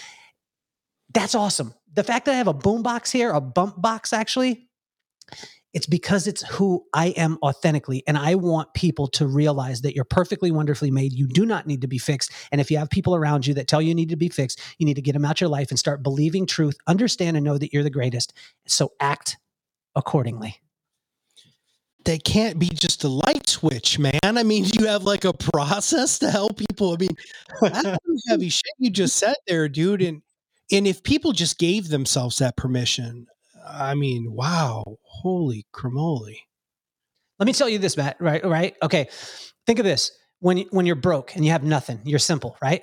That's 1.15 1.35
awesome. 1.35 1.75
The 1.95 2.05
fact 2.05 2.27
that 2.27 2.35
I 2.35 2.39
have 2.39 2.49
a 2.49 2.55
boom 2.55 2.83
box 2.83 3.11
here, 3.13 3.33
a 3.33 3.41
Bumpboxx 3.41 4.13
actually, 4.13 4.69
it's 5.73 5.87
because 5.87 6.27
it's 6.27 6.43
who 6.43 6.85
I 6.93 7.09
am 7.09 7.39
authentically. 7.43 8.03
And 8.07 8.19
I 8.19 8.35
want 8.37 8.75
people 8.75 9.09
to 9.09 9.27
realize 9.27 9.83
that 9.83 9.95
you're 9.95 10.05
perfectly 10.05 10.51
wonderfully 10.51 10.91
made. 10.91 11.13
You 11.13 11.27
do 11.27 11.47
not 11.47 11.67
need 11.67 11.81
to 11.81 11.89
be 11.89 11.99
fixed. 11.99 12.31
And 12.53 12.61
if 12.61 12.71
you 12.71 12.79
have 12.79 12.91
people 12.91 13.15
around 13.17 13.47
you 13.47 13.55
that 13.55 13.67
tell 13.69 13.83
you 13.83 13.89
you 13.89 13.95
need 13.95 14.11
to 14.11 14.17
be 14.17 14.29
fixed, 14.29 14.61
you 14.79 14.87
need 14.87 14.95
to 14.95 15.03
get 15.03 15.13
them 15.15 15.25
out 15.25 15.37
of 15.37 15.41
your 15.41 15.51
life 15.51 15.71
and 15.71 15.79
start 15.79 16.03
believing 16.03 16.47
truth, 16.47 16.77
understand 16.87 17.37
and 17.37 17.45
know 17.45 17.59
that 17.59 17.73
you're 17.73 17.83
the 17.83 17.91
greatest. 17.91 18.33
So 18.67 18.93
act 19.01 19.37
accordingly. 19.97 20.61
they 22.05 22.19
can't 22.19 22.59
be 22.59 22.69
just 22.69 23.05
a 23.05 23.09
light 23.09 23.49
switch, 23.49 23.99
man. 23.99 24.19
I 24.23 24.43
mean, 24.43 24.67
you 24.79 24.87
have 24.87 25.05
like 25.05 25.25
a 25.25 25.33
process 25.33 26.19
to 26.19 26.31
help 26.31 26.59
people. 26.59 26.93
I 26.93 26.97
mean, 26.99 27.17
that's 27.61 27.99
heavy 28.29 28.49
shit 28.51 28.63
you 28.79 28.91
just 28.91 29.17
said 29.17 29.37
there, 29.47 29.69
dude. 29.69 30.03
And 30.03 30.23
and 30.75 30.87
if 30.87 31.03
people 31.03 31.33
just 31.33 31.59
gave 31.59 31.89
themselves 31.89 32.39
that 32.39 32.57
permission, 32.57 33.27
I 33.67 33.95
mean, 33.95 34.33
wow, 34.33 34.99
holy 35.03 35.67
cremoli. 35.73 36.39
Let 37.39 37.47
me 37.47 37.53
tell 37.53 37.69
you 37.69 37.79
this, 37.79 37.97
Matt. 37.97 38.17
Right, 38.21 38.45
right. 38.45 38.75
Okay, 38.83 39.09
think 39.67 39.79
of 39.79 39.85
this: 39.85 40.11
when 40.41 40.59
you, 40.59 40.67
when 40.71 40.87
you're 40.87 40.97
broke 40.97 41.37
and 41.37 41.45
you 41.45 41.53
have 41.53 41.65
nothing, 41.65 42.01
you're 42.05 42.19
simple, 42.19 42.57
right? 42.61 42.83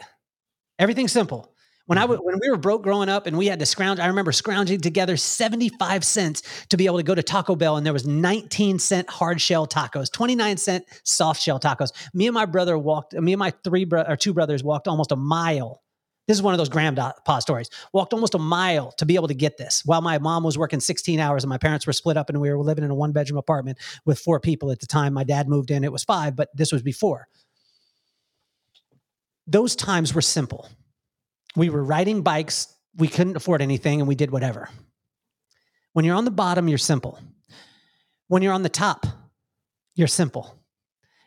Everything's 0.80 1.12
simple. 1.12 1.54
When 1.92 1.98
I 1.98 2.04
mm-hmm. 2.04 2.14
w- 2.14 2.26
when 2.26 2.40
we 2.42 2.50
were 2.50 2.58
broke 2.58 2.84
growing 2.84 3.10
up 3.10 3.28
and 3.28 3.38
we 3.38 3.48
had 3.48 3.60
to 3.60 3.66
scrounge, 3.66 4.00
I 4.00 4.08
remember 4.08 4.32
scrounging 4.32 4.80
together 4.80 5.18
75 5.18 6.06
cents 6.06 6.42
to 6.70 6.78
be 6.78 6.86
able 6.86 6.98
to 6.98 7.04
go 7.04 7.14
to 7.14 7.22
Taco 7.22 7.56
Bell 7.56 7.76
and 7.76 7.86
there 7.86 7.92
was 7.92 8.08
19 8.08 8.80
cent 8.80 9.10
hard 9.10 9.42
shell 9.42 9.68
tacos, 9.68 10.10
29 10.10 10.56
cent 10.56 10.86
soft 11.04 11.42
shell 11.42 11.60
tacos. 11.60 11.92
Me 12.14 12.28
and 12.28 12.34
my 12.34 12.46
brother 12.46 12.78
walked, 12.78 13.14
me 13.14 13.34
and 13.34 13.40
my 13.40 13.52
three 13.66 13.84
bro- 13.84 14.06
or 14.08 14.16
two 14.16 14.34
brothers 14.34 14.64
walked 14.64 14.88
almost 14.88 15.12
a 15.12 15.18
mile. 15.18 15.81
This 16.32 16.38
is 16.38 16.44
one 16.44 16.54
of 16.54 16.60
those 16.60 16.70
grandpa 16.70 17.40
stories. 17.40 17.70
Walked 17.92 18.14
almost 18.14 18.36
a 18.36 18.40
mile 18.40 18.94
to 18.94 19.06
be 19.06 19.16
able 19.16 19.28
to 19.28 19.34
get 19.34 19.58
this 19.58 19.84
while 19.84 20.00
my 20.00 20.18
mom 20.18 20.46
was 20.46 20.58
working 20.58 20.80
16 20.80 21.20
hours 21.20 21.44
and 21.44 21.50
my 21.50 21.58
parents 21.58 21.86
were 21.86 21.92
split 21.92 22.16
up 22.16 22.30
and 22.30 22.40
we 22.40 22.50
were 22.50 22.58
living 22.58 22.86
in 22.86 22.90
a 22.90 22.96
one 22.96 23.12
bedroom 23.12 23.38
apartment 23.38 23.78
with 24.06 24.18
four 24.18 24.40
people 24.40 24.72
at 24.72 24.80
the 24.80 24.86
time. 24.86 25.12
My 25.12 25.26
dad 25.26 25.50
moved 25.50 25.72
in, 25.72 25.84
it 25.84 25.92
was 25.92 26.06
five, 26.06 26.38
but 26.38 26.48
this 26.56 26.72
was 26.72 26.82
before. 26.82 27.28
Those 29.46 29.76
times 29.76 30.14
were 30.16 30.22
simple 30.22 30.70
we 31.58 31.70
were 31.70 31.84
riding 31.84 32.22
bikes. 32.22 32.78
We 32.96 33.10
couldn't 33.10 33.36
afford 33.36 33.62
anything 33.62 34.00
and 34.00 34.08
we 34.08 34.16
did 34.16 34.32
whatever. 34.32 34.70
When 35.92 36.06
you're 36.06 36.16
on 36.16 36.24
the 36.24 36.32
bottom, 36.32 36.70
you're 36.70 36.78
simple. 36.78 37.20
When 38.30 38.42
you're 38.42 38.54
on 38.54 38.64
the 38.64 38.70
top, 38.70 39.06
you're 39.96 40.08
simple. 40.08 40.61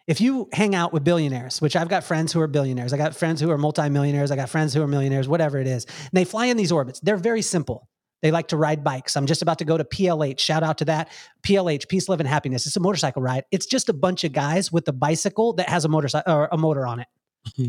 If 0.06 0.20
you 0.20 0.48
hang 0.52 0.74
out 0.74 0.92
with 0.92 1.02
billionaires, 1.02 1.62
which 1.62 1.76
I've 1.76 1.88
got 1.88 2.04
friends 2.04 2.32
who 2.32 2.40
are 2.40 2.46
billionaires, 2.46 2.92
I 2.92 2.98
got 2.98 3.16
friends 3.16 3.40
who 3.40 3.50
are 3.50 3.56
multimillionaires, 3.56 4.30
I 4.30 4.36
got 4.36 4.50
friends 4.50 4.74
who 4.74 4.82
are 4.82 4.86
millionaires, 4.86 5.28
whatever 5.28 5.58
it 5.58 5.66
is, 5.66 5.86
and 5.86 6.10
they 6.12 6.24
fly 6.24 6.46
in 6.46 6.56
these 6.56 6.70
orbits. 6.70 7.00
They're 7.00 7.16
very 7.16 7.40
simple. 7.40 7.88
They 8.20 8.30
like 8.30 8.48
to 8.48 8.56
ride 8.56 8.84
bikes. 8.84 9.16
I'm 9.16 9.26
just 9.26 9.42
about 9.42 9.58
to 9.58 9.64
go 9.64 9.76
to 9.76 9.84
PLH. 9.84 10.38
Shout 10.38 10.62
out 10.62 10.78
to 10.78 10.86
that. 10.86 11.10
PLH, 11.42 11.88
Peace, 11.88 12.08
Love, 12.08 12.20
and 12.20 12.28
Happiness. 12.28 12.66
It's 12.66 12.76
a 12.76 12.80
motorcycle 12.80 13.22
ride. 13.22 13.44
It's 13.50 13.66
just 13.66 13.88
a 13.88 13.92
bunch 13.92 14.24
of 14.24 14.32
guys 14.32 14.72
with 14.72 14.88
a 14.88 14.92
bicycle 14.92 15.54
that 15.54 15.68
has 15.68 15.84
a 15.84 15.88
motorcycle 15.88 16.32
or 16.32 16.48
a 16.50 16.56
motor 16.56 16.86
on 16.86 17.00
it 17.00 17.68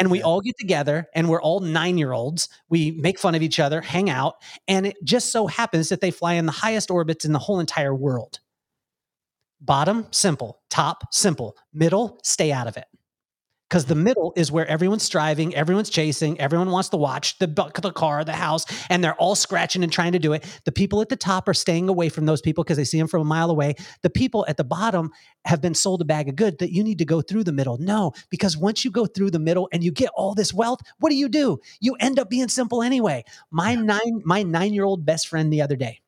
and 0.00 0.10
we 0.10 0.22
all 0.22 0.40
get 0.40 0.56
together 0.58 1.06
and 1.14 1.28
we're 1.28 1.42
all 1.42 1.60
nine 1.60 1.98
year 1.98 2.12
olds. 2.12 2.48
We 2.70 2.90
make 2.92 3.18
fun 3.18 3.34
of 3.34 3.42
each 3.42 3.60
other, 3.60 3.82
hang 3.82 4.08
out, 4.08 4.36
and 4.66 4.86
it 4.86 4.96
just 5.04 5.30
so 5.30 5.46
happens 5.46 5.90
that 5.90 6.00
they 6.00 6.10
fly 6.10 6.34
in 6.34 6.46
the 6.46 6.52
highest 6.52 6.90
orbits 6.90 7.26
in 7.26 7.32
the 7.32 7.38
whole 7.38 7.60
entire 7.60 7.94
world. 7.94 8.40
Bottom, 9.60 10.06
simple. 10.10 10.60
Top, 10.70 11.12
simple. 11.12 11.56
Middle, 11.72 12.18
stay 12.22 12.50
out 12.52 12.66
of 12.66 12.76
it 12.76 12.86
because 13.70 13.84
the 13.84 13.94
middle 13.94 14.32
is 14.34 14.50
where 14.50 14.66
everyone's 14.66 15.04
striving, 15.04 15.54
everyone's 15.54 15.90
chasing, 15.90 16.38
everyone 16.40 16.70
wants 16.70 16.88
to 16.88 16.96
watch 16.96 17.38
the, 17.38 17.46
the 17.46 17.92
car, 17.92 18.24
the 18.24 18.32
house, 18.32 18.66
and 18.90 19.02
they're 19.02 19.14
all 19.14 19.36
scratching 19.36 19.84
and 19.84 19.92
trying 19.92 20.10
to 20.10 20.18
do 20.18 20.32
it. 20.32 20.44
The 20.64 20.72
people 20.72 21.00
at 21.00 21.08
the 21.08 21.16
top 21.16 21.46
are 21.46 21.54
staying 21.54 21.88
away 21.88 22.08
from 22.08 22.26
those 22.26 22.40
people 22.40 22.64
because 22.64 22.76
they 22.76 22.84
see 22.84 22.98
them 22.98 23.06
from 23.06 23.22
a 23.22 23.24
mile 23.24 23.48
away. 23.48 23.76
The 24.02 24.10
people 24.10 24.44
at 24.48 24.56
the 24.56 24.64
bottom 24.64 25.12
have 25.44 25.62
been 25.62 25.74
sold 25.74 26.02
a 26.02 26.04
bag 26.04 26.28
of 26.28 26.34
good 26.34 26.58
that 26.58 26.72
you 26.72 26.82
need 26.82 26.98
to 26.98 27.04
go 27.04 27.22
through 27.22 27.44
the 27.44 27.52
middle. 27.52 27.78
No, 27.78 28.12
because 28.28 28.56
once 28.56 28.84
you 28.84 28.90
go 28.90 29.06
through 29.06 29.30
the 29.30 29.38
middle 29.38 29.68
and 29.72 29.84
you 29.84 29.92
get 29.92 30.10
all 30.16 30.34
this 30.34 30.52
wealth, 30.52 30.80
what 30.98 31.10
do 31.10 31.16
you 31.16 31.28
do? 31.28 31.60
You 31.80 31.94
end 32.00 32.18
up 32.18 32.28
being 32.28 32.48
simple 32.48 32.82
anyway. 32.82 33.24
My 33.52 33.76
nine, 33.76 34.22
my 34.24 34.42
nine-year-old 34.42 35.06
best 35.06 35.28
friend 35.28 35.52
the 35.52 35.62
other 35.62 35.76
day, 35.76 36.00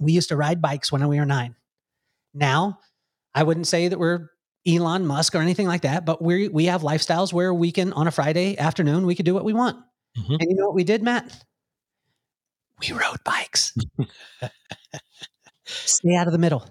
we 0.00 0.12
used 0.12 0.30
to 0.30 0.36
ride 0.36 0.62
bikes 0.62 0.90
when 0.90 1.06
we 1.06 1.18
were 1.18 1.26
nine. 1.26 1.54
Now, 2.34 2.78
I 3.34 3.42
wouldn't 3.42 3.66
say 3.66 3.88
that 3.88 3.98
we're 3.98 4.28
Elon 4.66 5.06
Musk 5.06 5.34
or 5.34 5.38
anything 5.38 5.66
like 5.66 5.82
that, 5.82 6.04
but 6.04 6.22
we 6.22 6.48
we 6.48 6.66
have 6.66 6.82
lifestyles 6.82 7.32
where 7.32 7.54
we 7.54 7.72
can 7.72 7.92
on 7.92 8.06
a 8.06 8.10
Friday 8.10 8.58
afternoon 8.58 9.06
we 9.06 9.14
could 9.14 9.26
do 9.26 9.34
what 9.34 9.44
we 9.44 9.52
want. 9.52 9.76
Mm-hmm. 10.18 10.32
And 10.32 10.50
you 10.50 10.56
know 10.56 10.66
what 10.66 10.74
we 10.74 10.84
did, 10.84 11.02
Matt? 11.02 11.44
We 12.80 12.92
rode 12.92 13.22
bikes. 13.24 13.74
Stay 15.64 16.14
out 16.14 16.26
of 16.26 16.32
the 16.32 16.38
middle. 16.38 16.64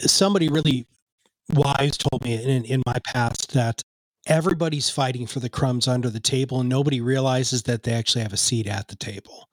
Somebody 0.00 0.48
really 0.48 0.86
wise 1.52 1.96
told 1.96 2.24
me 2.24 2.34
in, 2.34 2.64
in 2.64 2.82
my 2.86 2.96
past 3.04 3.52
that 3.52 3.82
everybody's 4.26 4.90
fighting 4.90 5.26
for 5.26 5.40
the 5.40 5.48
crumbs 5.48 5.88
under 5.88 6.10
the 6.10 6.20
table 6.20 6.60
and 6.60 6.68
nobody 6.68 7.00
realizes 7.00 7.62
that 7.64 7.82
they 7.82 7.92
actually 7.92 8.22
have 8.22 8.32
a 8.32 8.38
seat 8.38 8.66
at 8.66 8.88
the 8.88 8.96
table 8.96 9.48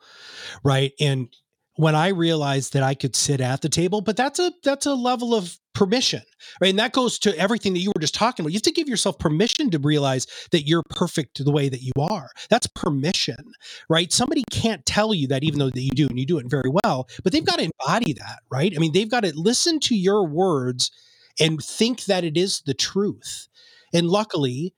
right 0.64 0.92
and 1.00 1.30
when 1.76 1.96
I 1.96 2.10
realized 2.10 2.74
that 2.74 2.84
I 2.84 2.94
could 2.94 3.16
sit 3.16 3.42
at 3.42 3.62
the 3.62 3.70
table, 3.70 4.02
but 4.02 4.16
that's 4.16 4.40
a 4.40 4.54
that's 4.64 4.86
a 4.86 4.94
level 4.94 5.36
of 5.36 5.58
permission, 5.74 6.22
right? 6.62 6.70
And 6.70 6.80
that 6.80 6.94
goes 6.94 7.20
to 7.20 7.38
everything 7.38 7.74
that 7.74 7.80
you 7.80 7.92
were 7.94 8.02
just 8.02 8.16
talking 8.16 8.44
about. 8.44 8.54
You 8.54 8.58
have 8.58 8.64
to 8.64 8.72
give 8.72 8.88
yourself 8.88 9.20
permission 9.20 9.70
to 9.72 9.80
realize 9.80 10.26
that 10.52 10.68
you're 10.68 10.84
perfect 10.90 11.44
the 11.44 11.52
way 11.52 11.68
that 11.68 11.82
you 11.82 11.92
are. 12.00 12.30
That's 12.50 12.68
permission, 12.68 13.52
right? 13.90 14.12
Somebody 14.12 14.44
can't 14.50 14.86
tell 14.86 15.14
you 15.14 15.28
that 15.28 15.44
even 15.44 15.60
though 15.60 15.70
that 15.70 15.82
you 15.82 15.92
do 15.92 16.08
and 16.08 16.18
you 16.18 16.26
do 16.26 16.38
it 16.38 16.50
very 16.50 16.72
well, 16.84 17.10
but 17.24 17.34
they've 17.34 17.46
got 17.46 17.60
to 17.60 17.70
embody 17.80 18.14
that, 18.14 18.40
right? 18.50 18.74
I 18.76 18.80
mean, 18.80 18.94
they've 18.94 19.12
got 19.12 19.24
to 19.24 19.38
listen 19.38 19.80
to 19.82 19.96
your 19.96 20.26
words 20.26 20.92
and 21.40 21.62
think 21.62 22.06
that 22.06 22.24
it 22.24 22.38
is 22.38 22.62
the 22.66 22.74
truth. 22.74 23.50
And 23.94 24.08
luckily, 24.08 24.74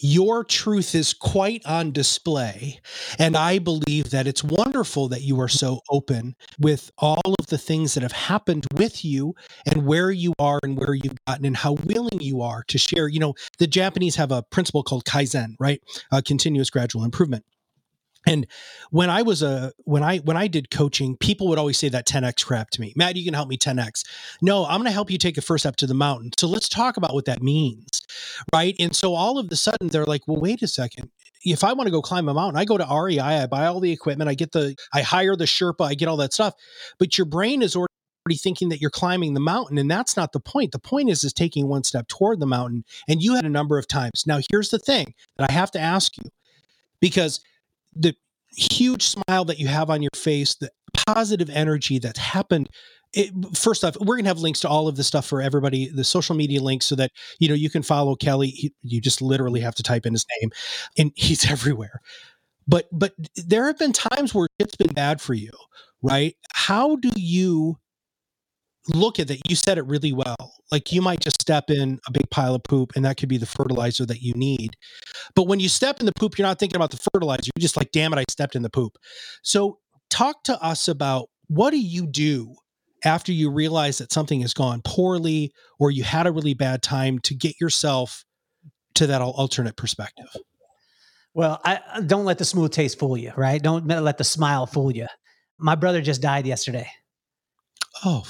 your 0.00 0.44
truth 0.44 0.94
is 0.94 1.12
quite 1.12 1.64
on 1.66 1.92
display. 1.92 2.80
And 3.18 3.36
I 3.36 3.58
believe 3.58 4.10
that 4.10 4.26
it's 4.26 4.42
wonderful 4.42 5.08
that 5.08 5.22
you 5.22 5.40
are 5.40 5.48
so 5.48 5.80
open 5.90 6.34
with 6.58 6.90
all 6.98 7.20
of 7.38 7.46
the 7.46 7.58
things 7.58 7.94
that 7.94 8.02
have 8.02 8.12
happened 8.12 8.66
with 8.74 9.04
you 9.04 9.34
and 9.66 9.86
where 9.86 10.10
you 10.10 10.32
are 10.38 10.58
and 10.62 10.78
where 10.78 10.94
you've 10.94 11.18
gotten 11.26 11.44
and 11.44 11.56
how 11.56 11.72
willing 11.84 12.20
you 12.20 12.40
are 12.42 12.64
to 12.68 12.78
share. 12.78 13.08
You 13.08 13.20
know, 13.20 13.34
the 13.58 13.66
Japanese 13.66 14.16
have 14.16 14.32
a 14.32 14.42
principle 14.42 14.82
called 14.82 15.04
Kaizen, 15.04 15.54
right? 15.58 15.82
Uh, 16.10 16.22
continuous 16.24 16.70
gradual 16.70 17.04
improvement. 17.04 17.44
And 18.26 18.46
when 18.90 19.08
I 19.08 19.22
was 19.22 19.42
a 19.42 19.72
when 19.84 20.02
I 20.02 20.18
when 20.18 20.36
I 20.36 20.46
did 20.46 20.70
coaching, 20.70 21.16
people 21.16 21.48
would 21.48 21.58
always 21.58 21.78
say 21.78 21.88
that 21.88 22.06
10x 22.06 22.44
crap 22.44 22.70
to 22.70 22.80
me. 22.80 22.92
Matt, 22.96 23.16
you 23.16 23.24
can 23.24 23.34
help 23.34 23.48
me 23.48 23.56
10x. 23.56 24.04
No, 24.42 24.66
I'm 24.66 24.76
going 24.76 24.86
to 24.86 24.92
help 24.92 25.10
you 25.10 25.18
take 25.18 25.38
a 25.38 25.42
first 25.42 25.62
step 25.62 25.76
to 25.76 25.86
the 25.86 25.94
mountain. 25.94 26.30
So 26.38 26.46
let's 26.46 26.68
talk 26.68 26.96
about 26.96 27.14
what 27.14 27.24
that 27.24 27.42
means, 27.42 28.02
right? 28.52 28.74
And 28.78 28.94
so 28.94 29.14
all 29.14 29.38
of 29.38 29.48
the 29.48 29.56
sudden 29.56 29.88
they're 29.88 30.04
like, 30.04 30.22
well, 30.26 30.40
wait 30.40 30.62
a 30.62 30.68
second. 30.68 31.10
If 31.42 31.64
I 31.64 31.72
want 31.72 31.86
to 31.86 31.90
go 31.90 32.02
climb 32.02 32.28
a 32.28 32.34
mountain, 32.34 32.60
I 32.60 32.66
go 32.66 32.76
to 32.76 32.86
REI, 32.86 33.18
I 33.18 33.46
buy 33.46 33.66
all 33.66 33.80
the 33.80 33.92
equipment, 33.92 34.28
I 34.28 34.34
get 34.34 34.52
the, 34.52 34.76
I 34.92 35.00
hire 35.00 35.36
the 35.36 35.46
Sherpa, 35.46 35.86
I 35.86 35.94
get 35.94 36.06
all 36.06 36.18
that 36.18 36.34
stuff. 36.34 36.54
But 36.98 37.16
your 37.16 37.24
brain 37.24 37.62
is 37.62 37.74
already 37.74 37.88
thinking 38.36 38.68
that 38.68 38.82
you're 38.82 38.90
climbing 38.90 39.32
the 39.32 39.40
mountain 39.40 39.78
and 39.78 39.90
that's 39.90 40.14
not 40.14 40.32
the 40.32 40.40
point 40.40 40.72
the 40.72 40.78
point 40.78 41.08
is 41.08 41.24
is 41.24 41.32
taking 41.32 41.66
one 41.66 41.82
step 41.82 42.06
toward 42.06 42.38
the 42.38 42.46
mountain 42.46 42.84
and 43.08 43.22
you 43.22 43.34
had 43.34 43.46
a 43.46 43.48
number 43.48 43.78
of 43.78 43.88
times 43.88 44.24
now 44.26 44.38
here's 44.50 44.68
the 44.68 44.78
thing 44.78 45.14
that 45.38 45.48
i 45.48 45.52
have 45.52 45.70
to 45.70 45.80
ask 45.80 46.18
you 46.18 46.30
because 47.00 47.40
the 47.94 48.14
huge 48.56 49.02
smile 49.02 49.44
that 49.44 49.58
you 49.58 49.68
have 49.68 49.90
on 49.90 50.02
your 50.02 50.10
face, 50.14 50.54
the 50.56 50.70
positive 50.92 51.50
energy 51.50 51.98
that's 51.98 52.18
happened. 52.18 52.68
It, 53.12 53.32
first 53.56 53.84
off, 53.84 53.96
we're 54.00 54.16
gonna 54.16 54.28
have 54.28 54.38
links 54.38 54.60
to 54.60 54.68
all 54.68 54.86
of 54.86 54.96
the 54.96 55.02
stuff 55.04 55.26
for 55.26 55.42
everybody, 55.42 55.88
the 55.88 56.04
social 56.04 56.36
media 56.36 56.62
links, 56.62 56.86
so 56.86 56.94
that 56.96 57.10
you 57.40 57.48
know 57.48 57.54
you 57.54 57.70
can 57.70 57.82
follow 57.82 58.14
Kelly. 58.14 58.48
He, 58.48 58.72
you 58.82 59.00
just 59.00 59.20
literally 59.20 59.60
have 59.60 59.74
to 59.76 59.82
type 59.82 60.06
in 60.06 60.12
his 60.12 60.24
name, 60.40 60.50
and 60.96 61.12
he's 61.16 61.50
everywhere. 61.50 62.00
But 62.68 62.86
but 62.92 63.14
there 63.34 63.66
have 63.66 63.78
been 63.78 63.92
times 63.92 64.34
where 64.34 64.46
it's 64.58 64.76
been 64.76 64.92
bad 64.92 65.20
for 65.20 65.34
you, 65.34 65.50
right? 66.02 66.36
How 66.52 66.96
do 66.96 67.10
you 67.16 67.78
look 68.94 69.18
at 69.18 69.28
that? 69.28 69.48
You 69.48 69.56
said 69.56 69.78
it 69.78 69.86
really 69.86 70.12
well. 70.12 70.54
Like 70.70 70.92
you 70.92 71.02
might 71.02 71.20
just 71.20 71.40
step 71.40 71.70
in 71.70 71.98
a 72.06 72.12
big 72.12 72.28
pile 72.30 72.54
of 72.54 72.62
poop, 72.62 72.92
and 72.94 73.04
that 73.04 73.16
could 73.16 73.28
be 73.28 73.38
the 73.38 73.46
fertilizer 73.46 74.06
that 74.06 74.22
you 74.22 74.34
need. 74.34 74.76
But 75.34 75.44
when 75.44 75.60
you 75.60 75.68
step 75.68 76.00
in 76.00 76.06
the 76.06 76.12
poop, 76.12 76.38
you're 76.38 76.46
not 76.46 76.58
thinking 76.58 76.76
about 76.76 76.90
the 76.90 77.08
fertilizer. 77.12 77.50
You're 77.56 77.62
just 77.62 77.76
like, 77.76 77.92
damn 77.92 78.12
it, 78.12 78.18
I 78.18 78.24
stepped 78.28 78.56
in 78.56 78.62
the 78.62 78.70
poop. 78.70 78.96
So 79.42 79.78
talk 80.10 80.44
to 80.44 80.60
us 80.62 80.88
about 80.88 81.28
what 81.48 81.70
do 81.70 81.80
you 81.80 82.06
do 82.06 82.54
after 83.04 83.32
you 83.32 83.50
realize 83.50 83.98
that 83.98 84.12
something 84.12 84.40
has 84.42 84.54
gone 84.54 84.82
poorly 84.84 85.52
or 85.78 85.90
you 85.90 86.04
had 86.04 86.26
a 86.26 86.32
really 86.32 86.54
bad 86.54 86.82
time 86.82 87.18
to 87.20 87.34
get 87.34 87.60
yourself 87.60 88.24
to 88.94 89.06
that 89.06 89.22
alternate 89.22 89.76
perspective? 89.76 90.28
Well, 91.34 91.60
I 91.64 91.80
uh, 91.94 92.00
don't 92.00 92.24
let 92.24 92.38
the 92.38 92.44
smooth 92.44 92.72
taste 92.72 92.98
fool 92.98 93.16
you, 93.16 93.32
right? 93.36 93.62
Don't 93.62 93.86
let 93.86 94.18
the 94.18 94.24
smile 94.24 94.66
fool 94.66 94.90
you. 94.94 95.06
My 95.58 95.74
brother 95.74 96.00
just 96.00 96.20
died 96.20 96.46
yesterday. 96.46 96.90
Oh, 98.04 98.24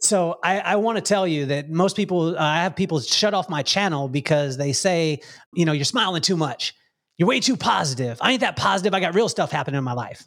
so 0.00 0.38
I, 0.44 0.60
I 0.60 0.76
want 0.76 0.96
to 0.96 1.02
tell 1.02 1.26
you 1.26 1.46
that 1.46 1.70
most 1.70 1.96
people, 1.96 2.36
uh, 2.36 2.40
I 2.40 2.62
have 2.62 2.76
people 2.76 3.00
shut 3.00 3.34
off 3.34 3.48
my 3.48 3.62
channel 3.62 4.08
because 4.08 4.56
they 4.56 4.72
say, 4.72 5.20
you 5.54 5.64
know, 5.64 5.72
you're 5.72 5.84
smiling 5.84 6.22
too 6.22 6.36
much. 6.36 6.74
You're 7.16 7.28
way 7.28 7.40
too 7.40 7.56
positive. 7.56 8.18
I 8.20 8.32
ain't 8.32 8.40
that 8.42 8.56
positive. 8.56 8.94
I 8.94 9.00
got 9.00 9.14
real 9.14 9.28
stuff 9.28 9.50
happening 9.50 9.78
in 9.78 9.84
my 9.84 9.92
life. 9.92 10.24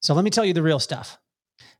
So 0.00 0.14
let 0.14 0.24
me 0.24 0.30
tell 0.30 0.44
you 0.44 0.54
the 0.54 0.62
real 0.62 0.78
stuff. 0.78 1.18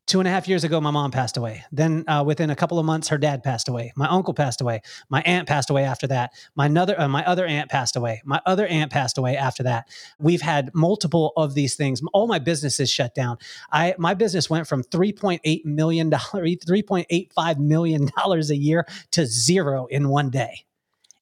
Two 0.09 0.21
and 0.21 0.27
a 0.27 0.31
half 0.31 0.49
years 0.49 0.65
ago, 0.65 0.81
my 0.81 0.91
mom 0.91 1.11
passed 1.11 1.37
away. 1.37 1.65
Then, 1.71 2.03
uh, 2.09 2.25
within 2.27 2.49
a 2.49 2.57
couple 2.57 2.79
of 2.79 2.87
months, 2.87 3.09
her 3.09 3.19
dad 3.19 3.43
passed 3.43 3.69
away. 3.69 3.93
My 3.95 4.09
uncle 4.09 4.33
passed 4.33 4.63
away. 4.63 4.81
My 5.11 5.21
aunt 5.21 5.47
passed 5.47 5.69
away 5.69 5.85
after 5.85 6.07
that. 6.07 6.33
My 6.57 6.65
another, 6.65 6.99
uh, 6.99 7.09
my 7.09 7.23
other 7.27 7.45
aunt 7.45 7.69
passed 7.69 7.95
away. 7.95 8.23
My 8.25 8.41
other 8.47 8.67
aunt 8.67 8.91
passed 8.91 9.19
away 9.19 9.37
after 9.37 9.65
that. 9.65 9.87
We've 10.19 10.41
had 10.41 10.75
multiple 10.75 11.35
of 11.37 11.53
these 11.53 11.75
things. 11.75 12.01
All 12.15 12.27
my 12.27 12.39
businesses 12.39 12.91
shut 12.91 13.15
down. 13.15 13.37
I 13.71 13.97
my 13.99 14.15
business 14.15 14.49
went 14.49 14.67
from 14.67 14.83
three 14.83 15.13
point 15.13 15.43
eight 15.45 15.67
million 15.67 16.09
dollar, 16.09 16.47
three 16.67 16.83
point 16.83 17.07
eight 17.11 17.31
five 17.35 17.59
million 17.59 18.09
dollars 18.17 18.51
a 18.51 18.57
year 18.57 18.87
to 19.11 19.27
zero 19.27 19.85
in 19.91 20.09
one 20.09 20.31
day. 20.31 20.65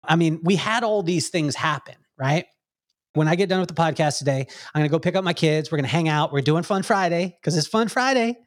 I 0.05 0.15
mean, 0.15 0.39
we 0.45 0.55
had 0.55 0.85
all 0.85 1.03
these 1.03 1.29
things 1.29 1.57
happen, 1.57 1.97
right? 2.17 2.47
When 3.15 3.27
I 3.27 3.35
get 3.35 3.49
done 3.49 3.59
with 3.59 3.69
the 3.69 3.75
podcast 3.75 4.19
today, 4.19 4.47
I'm 4.73 4.79
going 4.79 4.89
to 4.89 4.93
go 4.93 5.01
pick 5.01 5.17
up 5.17 5.25
my 5.25 5.33
kids. 5.33 5.73
We're 5.73 5.79
going 5.79 5.87
to 5.87 5.91
hang 5.91 6.09
out. 6.09 6.33
We're 6.33 6.41
doing 6.41 6.63
Fun 6.63 6.85
Friday 6.85 7.37
because 7.41 7.57
it's 7.57 7.67
Fun 7.67 7.89
Friday. 7.89 8.39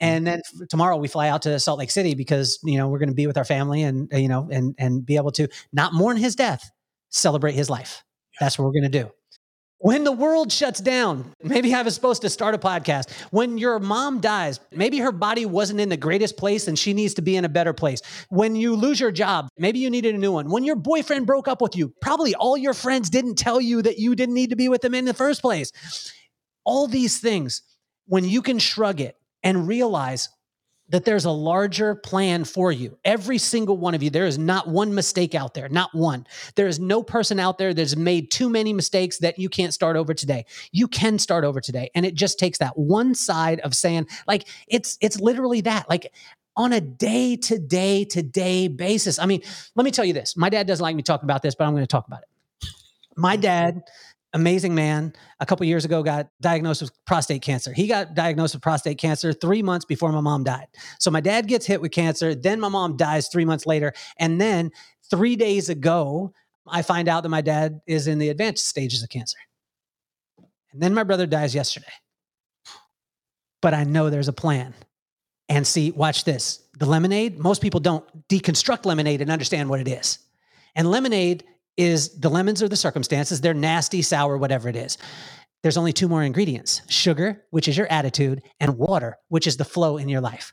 Mm. 0.00 0.06
And 0.06 0.26
then 0.26 0.42
tomorrow 0.68 0.96
we 0.96 1.08
fly 1.08 1.28
out 1.28 1.42
to 1.42 1.58
Salt 1.58 1.78
Lake 1.78 1.90
City 1.90 2.14
because, 2.14 2.58
you 2.62 2.78
know, 2.78 2.88
we're 2.88 2.98
going 2.98 3.08
to 3.08 3.14
be 3.14 3.26
with 3.26 3.36
our 3.36 3.44
family 3.44 3.82
and, 3.82 4.08
you 4.12 4.28
know, 4.28 4.48
and, 4.50 4.74
and 4.78 5.04
be 5.04 5.16
able 5.16 5.32
to 5.32 5.48
not 5.72 5.92
mourn 5.92 6.16
his 6.16 6.36
death, 6.36 6.70
celebrate 7.10 7.54
his 7.54 7.68
life. 7.68 8.04
That's 8.40 8.58
what 8.58 8.66
we're 8.66 8.80
going 8.80 8.90
to 8.90 9.02
do. 9.02 9.10
When 9.80 10.02
the 10.02 10.10
world 10.10 10.50
shuts 10.50 10.80
down, 10.80 11.32
maybe 11.40 11.72
I 11.72 11.82
was 11.82 11.94
supposed 11.94 12.22
to 12.22 12.30
start 12.30 12.52
a 12.52 12.58
podcast. 12.58 13.12
When 13.30 13.58
your 13.58 13.78
mom 13.78 14.20
dies, 14.20 14.58
maybe 14.72 14.98
her 14.98 15.12
body 15.12 15.46
wasn't 15.46 15.78
in 15.78 15.88
the 15.88 15.96
greatest 15.96 16.36
place 16.36 16.66
and 16.66 16.76
she 16.76 16.92
needs 16.92 17.14
to 17.14 17.22
be 17.22 17.36
in 17.36 17.44
a 17.44 17.48
better 17.48 17.72
place. 17.72 18.02
When 18.28 18.56
you 18.56 18.74
lose 18.74 18.98
your 18.98 19.12
job, 19.12 19.48
maybe 19.56 19.78
you 19.78 19.88
needed 19.88 20.16
a 20.16 20.18
new 20.18 20.32
one. 20.32 20.50
When 20.50 20.64
your 20.64 20.74
boyfriend 20.74 21.26
broke 21.26 21.46
up 21.46 21.62
with 21.62 21.76
you, 21.76 21.94
probably 22.00 22.34
all 22.34 22.56
your 22.56 22.74
friends 22.74 23.08
didn't 23.08 23.36
tell 23.36 23.60
you 23.60 23.80
that 23.82 23.98
you 23.98 24.16
didn't 24.16 24.34
need 24.34 24.50
to 24.50 24.56
be 24.56 24.68
with 24.68 24.80
them 24.80 24.94
in 24.94 25.04
the 25.04 25.14
first 25.14 25.42
place. 25.42 25.70
All 26.64 26.88
these 26.88 27.20
things, 27.20 27.62
when 28.06 28.24
you 28.24 28.42
can 28.42 28.58
shrug 28.58 29.00
it 29.00 29.16
and 29.42 29.68
realize 29.68 30.28
that 30.90 31.04
there's 31.04 31.26
a 31.26 31.30
larger 31.30 31.94
plan 31.94 32.44
for 32.44 32.72
you. 32.72 32.96
Every 33.04 33.36
single 33.36 33.76
one 33.76 33.94
of 33.94 34.02
you, 34.02 34.08
there 34.08 34.24
is 34.24 34.38
not 34.38 34.68
one 34.68 34.94
mistake 34.94 35.34
out 35.34 35.52
there, 35.52 35.68
not 35.68 35.94
one. 35.94 36.26
There 36.54 36.66
is 36.66 36.80
no 36.80 37.02
person 37.02 37.38
out 37.38 37.58
there 37.58 37.74
that's 37.74 37.94
made 37.94 38.30
too 38.30 38.48
many 38.48 38.72
mistakes 38.72 39.18
that 39.18 39.38
you 39.38 39.50
can't 39.50 39.74
start 39.74 39.96
over 39.96 40.14
today. 40.14 40.46
You 40.72 40.88
can 40.88 41.18
start 41.18 41.44
over 41.44 41.60
today. 41.60 41.90
And 41.94 42.06
it 42.06 42.14
just 42.14 42.38
takes 42.38 42.58
that 42.58 42.78
one 42.78 43.14
side 43.14 43.60
of 43.60 43.74
saying, 43.74 44.06
like, 44.26 44.48
it's 44.66 44.96
it's 45.02 45.20
literally 45.20 45.60
that. 45.62 45.90
Like 45.90 46.10
on 46.56 46.72
a 46.72 46.80
day 46.80 47.36
to 47.36 47.58
day 47.58 48.04
to 48.04 48.22
day 48.22 48.66
basis. 48.66 49.18
I 49.18 49.26
mean, 49.26 49.42
let 49.76 49.84
me 49.84 49.92
tell 49.92 50.04
you 50.04 50.12
this. 50.12 50.36
My 50.36 50.50
dad 50.50 50.66
doesn't 50.66 50.82
like 50.82 50.96
me 50.96 51.02
talking 51.02 51.24
about 51.24 51.40
this, 51.40 51.54
but 51.54 51.64
I'm 51.64 51.72
going 51.72 51.84
to 51.84 51.86
talk 51.86 52.06
about 52.06 52.22
it. 52.22 52.68
My 53.16 53.36
dad 53.36 53.82
amazing 54.34 54.74
man 54.74 55.12
a 55.40 55.46
couple 55.46 55.64
years 55.66 55.84
ago 55.84 56.02
got 56.02 56.28
diagnosed 56.40 56.82
with 56.82 56.92
prostate 57.06 57.42
cancer. 57.42 57.72
He 57.72 57.86
got 57.86 58.14
diagnosed 58.14 58.54
with 58.54 58.62
prostate 58.62 58.98
cancer 58.98 59.32
three 59.32 59.62
months 59.62 59.84
before 59.84 60.12
my 60.12 60.20
mom 60.20 60.44
died. 60.44 60.66
So 60.98 61.10
my 61.10 61.20
dad 61.20 61.48
gets 61.48 61.66
hit 61.66 61.80
with 61.80 61.92
cancer 61.92 62.34
then 62.34 62.60
my 62.60 62.68
mom 62.68 62.96
dies 62.96 63.28
three 63.28 63.44
months 63.44 63.66
later 63.66 63.92
and 64.18 64.40
then 64.40 64.70
three 65.10 65.36
days 65.36 65.68
ago 65.68 66.32
i 66.66 66.82
find 66.82 67.08
out 67.08 67.22
that 67.22 67.30
my 67.30 67.40
dad 67.40 67.80
is 67.86 68.06
in 68.06 68.18
the 68.18 68.28
advanced 68.28 68.66
stages 68.66 69.02
of 69.02 69.08
cancer. 69.08 69.38
And 70.72 70.82
then 70.82 70.92
my 70.92 71.02
brother 71.02 71.26
dies 71.26 71.54
yesterday. 71.54 71.86
But 73.62 73.74
i 73.74 73.84
know 73.84 74.10
there's 74.10 74.28
a 74.28 74.32
plan. 74.32 74.74
And 75.50 75.66
see 75.66 75.92
watch 75.92 76.24
this. 76.24 76.62
The 76.78 76.84
lemonade 76.84 77.38
most 77.38 77.62
people 77.62 77.80
don't 77.80 78.04
deconstruct 78.28 78.84
lemonade 78.84 79.22
and 79.22 79.30
understand 79.30 79.70
what 79.70 79.80
it 79.80 79.88
is. 79.88 80.18
And 80.76 80.90
lemonade 80.90 81.44
is 81.78 82.18
the 82.18 82.28
lemons 82.28 82.62
are 82.62 82.68
the 82.68 82.76
circumstances. 82.76 83.40
They're 83.40 83.54
nasty, 83.54 84.02
sour, 84.02 84.36
whatever 84.36 84.68
it 84.68 84.76
is. 84.76 84.98
There's 85.62 85.78
only 85.78 85.92
two 85.92 86.08
more 86.08 86.22
ingredients 86.22 86.82
sugar, 86.88 87.44
which 87.50 87.68
is 87.68 87.76
your 87.76 87.90
attitude, 87.90 88.42
and 88.60 88.76
water, 88.76 89.16
which 89.28 89.46
is 89.46 89.56
the 89.56 89.64
flow 89.64 89.96
in 89.96 90.08
your 90.08 90.20
life. 90.20 90.52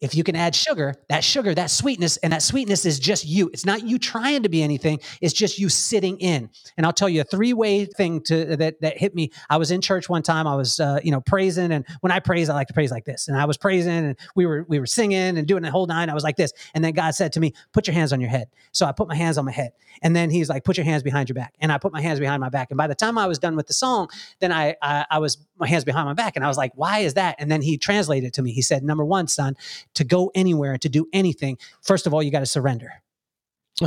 If 0.00 0.14
you 0.14 0.24
can 0.24 0.34
add 0.34 0.54
sugar, 0.54 0.94
that 1.10 1.22
sugar, 1.22 1.54
that 1.54 1.70
sweetness, 1.70 2.16
and 2.18 2.32
that 2.32 2.40
sweetness 2.40 2.86
is 2.86 2.98
just 2.98 3.26
you. 3.26 3.50
It's 3.52 3.66
not 3.66 3.86
you 3.86 3.98
trying 3.98 4.44
to 4.44 4.48
be 4.48 4.62
anything. 4.62 4.98
It's 5.20 5.34
just 5.34 5.58
you 5.58 5.68
sitting 5.68 6.18
in. 6.18 6.48
And 6.78 6.86
I'll 6.86 6.92
tell 6.92 7.08
you 7.08 7.20
a 7.20 7.24
three-way 7.24 7.84
thing 7.84 8.22
to 8.22 8.56
that 8.56 8.80
that 8.80 8.96
hit 8.96 9.14
me. 9.14 9.30
I 9.50 9.58
was 9.58 9.70
in 9.70 9.82
church 9.82 10.08
one 10.08 10.22
time. 10.22 10.46
I 10.46 10.54
was, 10.54 10.80
uh, 10.80 11.00
you 11.04 11.10
know, 11.10 11.20
praising, 11.20 11.70
and 11.70 11.84
when 12.00 12.12
I 12.12 12.18
praise, 12.18 12.48
I 12.48 12.54
like 12.54 12.68
to 12.68 12.74
praise 12.74 12.90
like 12.90 13.04
this. 13.04 13.28
And 13.28 13.36
I 13.36 13.44
was 13.44 13.58
praising, 13.58 13.92
and 13.92 14.16
we 14.34 14.46
were 14.46 14.64
we 14.68 14.80
were 14.80 14.86
singing 14.86 15.36
and 15.36 15.46
doing 15.46 15.62
the 15.62 15.70
whole 15.70 15.86
nine. 15.86 16.08
I 16.08 16.14
was 16.14 16.24
like 16.24 16.36
this, 16.36 16.52
and 16.74 16.82
then 16.82 16.94
God 16.94 17.14
said 17.14 17.34
to 17.34 17.40
me, 17.40 17.52
"Put 17.72 17.86
your 17.86 17.94
hands 17.94 18.14
on 18.14 18.22
your 18.22 18.30
head." 18.30 18.48
So 18.72 18.86
I 18.86 18.92
put 18.92 19.06
my 19.06 19.16
hands 19.16 19.36
on 19.36 19.44
my 19.44 19.52
head, 19.52 19.72
and 20.02 20.16
then 20.16 20.30
He's 20.30 20.48
like, 20.48 20.64
"Put 20.64 20.78
your 20.78 20.84
hands 20.84 21.02
behind 21.02 21.28
your 21.28 21.34
back," 21.34 21.54
and 21.60 21.70
I 21.70 21.76
put 21.76 21.92
my 21.92 22.00
hands 22.00 22.20
behind 22.20 22.40
my 22.40 22.48
back. 22.48 22.70
And 22.70 22.78
by 22.78 22.86
the 22.86 22.94
time 22.94 23.18
I 23.18 23.26
was 23.26 23.38
done 23.38 23.54
with 23.54 23.66
the 23.66 23.74
song, 23.74 24.08
then 24.38 24.50
I 24.50 24.76
I, 24.80 25.04
I 25.10 25.18
was 25.18 25.36
my 25.58 25.68
hands 25.68 25.84
behind 25.84 26.06
my 26.06 26.14
back, 26.14 26.36
and 26.36 26.44
I 26.44 26.48
was 26.48 26.56
like, 26.56 26.72
"Why 26.74 27.00
is 27.00 27.14
that?" 27.14 27.36
And 27.38 27.50
then 27.50 27.60
He 27.60 27.76
translated 27.76 28.28
it 28.28 28.34
to 28.34 28.42
me. 28.42 28.52
He 28.52 28.62
said, 28.62 28.82
"Number 28.82 29.04
one, 29.04 29.28
son." 29.28 29.56
To 29.94 30.04
go 30.04 30.30
anywhere 30.34 30.72
and 30.72 30.82
to 30.82 30.88
do 30.88 31.06
anything, 31.12 31.58
first 31.82 32.06
of 32.06 32.14
all, 32.14 32.22
you 32.22 32.30
got 32.30 32.40
to 32.40 32.46
surrender. 32.46 32.92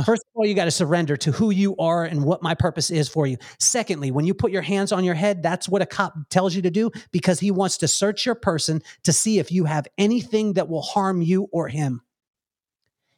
First 0.02 0.22
of 0.22 0.30
all, 0.34 0.44
you 0.44 0.54
got 0.54 0.64
to 0.64 0.72
surrender 0.72 1.16
to 1.18 1.30
who 1.30 1.50
you 1.50 1.76
are 1.76 2.04
and 2.04 2.24
what 2.24 2.42
my 2.42 2.54
purpose 2.54 2.90
is 2.90 3.08
for 3.08 3.28
you. 3.28 3.36
Secondly, 3.60 4.10
when 4.10 4.24
you 4.24 4.34
put 4.34 4.50
your 4.50 4.62
hands 4.62 4.90
on 4.90 5.04
your 5.04 5.14
head, 5.14 5.40
that's 5.42 5.68
what 5.68 5.82
a 5.82 5.86
cop 5.86 6.14
tells 6.30 6.54
you 6.54 6.62
to 6.62 6.70
do 6.70 6.90
because 7.12 7.38
he 7.38 7.52
wants 7.52 7.78
to 7.78 7.86
search 7.86 8.26
your 8.26 8.34
person 8.34 8.82
to 9.04 9.12
see 9.12 9.38
if 9.38 9.52
you 9.52 9.66
have 9.66 9.86
anything 9.96 10.54
that 10.54 10.68
will 10.68 10.82
harm 10.82 11.22
you 11.22 11.48
or 11.52 11.68
him. 11.68 12.00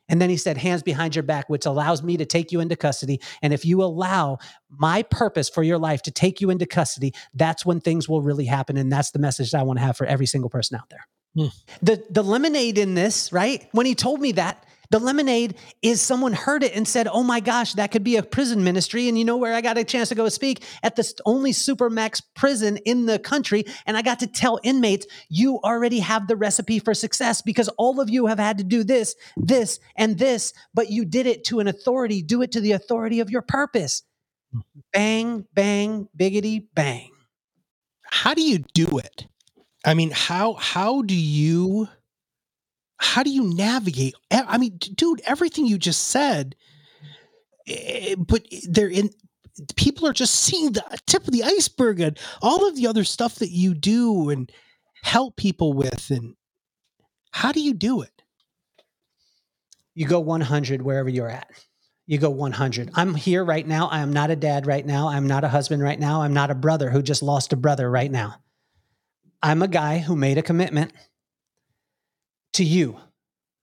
And 0.08 0.20
then 0.20 0.28
he 0.28 0.36
said, 0.36 0.56
hands 0.56 0.82
behind 0.82 1.16
your 1.16 1.22
back, 1.22 1.48
which 1.48 1.66
allows 1.66 2.02
me 2.02 2.16
to 2.18 2.26
take 2.26 2.52
you 2.52 2.60
into 2.60 2.76
custody. 2.76 3.20
And 3.42 3.52
if 3.52 3.64
you 3.64 3.82
allow 3.82 4.38
my 4.68 5.02
purpose 5.02 5.48
for 5.48 5.62
your 5.62 5.78
life 5.78 6.02
to 6.02 6.10
take 6.10 6.40
you 6.40 6.50
into 6.50 6.66
custody, 6.66 7.12
that's 7.34 7.66
when 7.66 7.80
things 7.80 8.08
will 8.08 8.22
really 8.22 8.44
happen. 8.44 8.76
And 8.76 8.92
that's 8.92 9.10
the 9.10 9.18
message 9.18 9.50
that 9.50 9.60
I 9.60 9.62
want 9.62 9.78
to 9.78 9.84
have 9.84 9.96
for 9.96 10.06
every 10.06 10.26
single 10.26 10.50
person 10.50 10.76
out 10.76 10.90
there. 10.90 11.06
Hmm. 11.36 11.48
The 11.82 12.02
the 12.10 12.24
lemonade 12.24 12.78
in 12.78 12.94
this, 12.94 13.32
right? 13.32 13.68
When 13.72 13.86
he 13.86 13.94
told 13.94 14.20
me 14.20 14.32
that, 14.32 14.64
the 14.90 14.98
lemonade 14.98 15.56
is 15.82 16.00
someone 16.00 16.32
heard 16.32 16.62
it 16.62 16.74
and 16.74 16.88
said, 16.88 17.08
"Oh 17.08 17.22
my 17.22 17.40
gosh, 17.40 17.74
that 17.74 17.90
could 17.90 18.04
be 18.04 18.16
a 18.16 18.22
prison 18.22 18.64
ministry." 18.64 19.08
And 19.08 19.18
you 19.18 19.24
know 19.24 19.36
where 19.36 19.52
I 19.52 19.60
got 19.60 19.76
a 19.76 19.84
chance 19.84 20.08
to 20.10 20.14
go 20.14 20.28
speak 20.30 20.64
at 20.82 20.96
the 20.96 21.12
only 21.26 21.52
supermax 21.52 22.22
prison 22.34 22.78
in 22.78 23.06
the 23.06 23.18
country, 23.18 23.64
and 23.84 23.96
I 23.96 24.02
got 24.02 24.20
to 24.20 24.26
tell 24.26 24.60
inmates, 24.62 25.06
"You 25.28 25.60
already 25.62 25.98
have 25.98 26.26
the 26.26 26.36
recipe 26.36 26.78
for 26.78 26.94
success 26.94 27.42
because 27.42 27.68
all 27.76 28.00
of 28.00 28.08
you 28.08 28.26
have 28.26 28.38
had 28.38 28.58
to 28.58 28.64
do 28.64 28.82
this, 28.84 29.14
this, 29.36 29.78
and 29.96 30.18
this, 30.18 30.54
but 30.72 30.90
you 30.90 31.04
did 31.04 31.26
it 31.26 31.44
to 31.46 31.60
an 31.60 31.68
authority. 31.68 32.22
Do 32.22 32.40
it 32.42 32.52
to 32.52 32.60
the 32.60 32.72
authority 32.72 33.20
of 33.20 33.30
your 33.30 33.42
purpose." 33.42 34.02
Bang, 34.92 35.44
bang, 35.52 36.08
biggity, 36.18 36.64
bang. 36.74 37.10
How 38.04 38.32
do 38.32 38.40
you 38.42 38.64
do 38.72 38.98
it? 38.98 39.26
I 39.86 39.94
mean, 39.94 40.10
how 40.10 40.54
how 40.54 41.02
do 41.02 41.14
you 41.14 41.88
how 42.98 43.22
do 43.22 43.30
you 43.30 43.54
navigate? 43.54 44.14
I 44.30 44.58
mean, 44.58 44.76
dude, 44.78 45.22
everything 45.26 45.66
you 45.66 45.78
just 45.78 46.08
said, 46.08 46.56
eh, 47.66 48.16
but 48.18 48.46
they're 48.68 48.90
in. 48.90 49.10
People 49.76 50.06
are 50.06 50.12
just 50.12 50.34
seeing 50.34 50.72
the 50.72 50.84
tip 51.06 51.26
of 51.26 51.32
the 51.32 51.44
iceberg 51.44 52.00
and 52.00 52.18
all 52.42 52.68
of 52.68 52.76
the 52.76 52.86
other 52.86 53.04
stuff 53.04 53.36
that 53.36 53.50
you 53.50 53.72
do 53.72 54.28
and 54.28 54.52
help 55.02 55.36
people 55.36 55.72
with. 55.72 56.10
And 56.10 56.34
how 57.30 57.52
do 57.52 57.60
you 57.60 57.72
do 57.72 58.02
it? 58.02 58.10
you 59.96 60.06
go 60.06 60.20
100 60.20 60.82
wherever 60.82 61.08
you're 61.08 61.30
at. 61.30 61.48
You 62.06 62.18
go 62.18 62.30
100. 62.30 62.90
I'm 62.94 63.14
here 63.14 63.44
right 63.44 63.66
now. 63.66 63.88
I 63.88 64.00
am 64.00 64.12
not 64.12 64.30
a 64.30 64.36
dad 64.36 64.66
right 64.66 64.84
now. 64.84 65.08
I'm 65.08 65.26
not 65.26 65.42
a 65.42 65.48
husband 65.48 65.82
right 65.82 65.98
now. 65.98 66.22
I'm 66.22 66.34
not 66.34 66.50
a 66.50 66.54
brother 66.54 66.90
who 66.90 67.02
just 67.02 67.22
lost 67.22 67.52
a 67.52 67.56
brother 67.56 67.90
right 67.90 68.10
now. 68.10 68.36
I'm 69.46 69.62
a 69.62 69.68
guy 69.68 69.98
who 69.98 70.16
made 70.16 70.38
a 70.38 70.42
commitment 70.42 70.92
to 72.54 72.64
you 72.64 72.98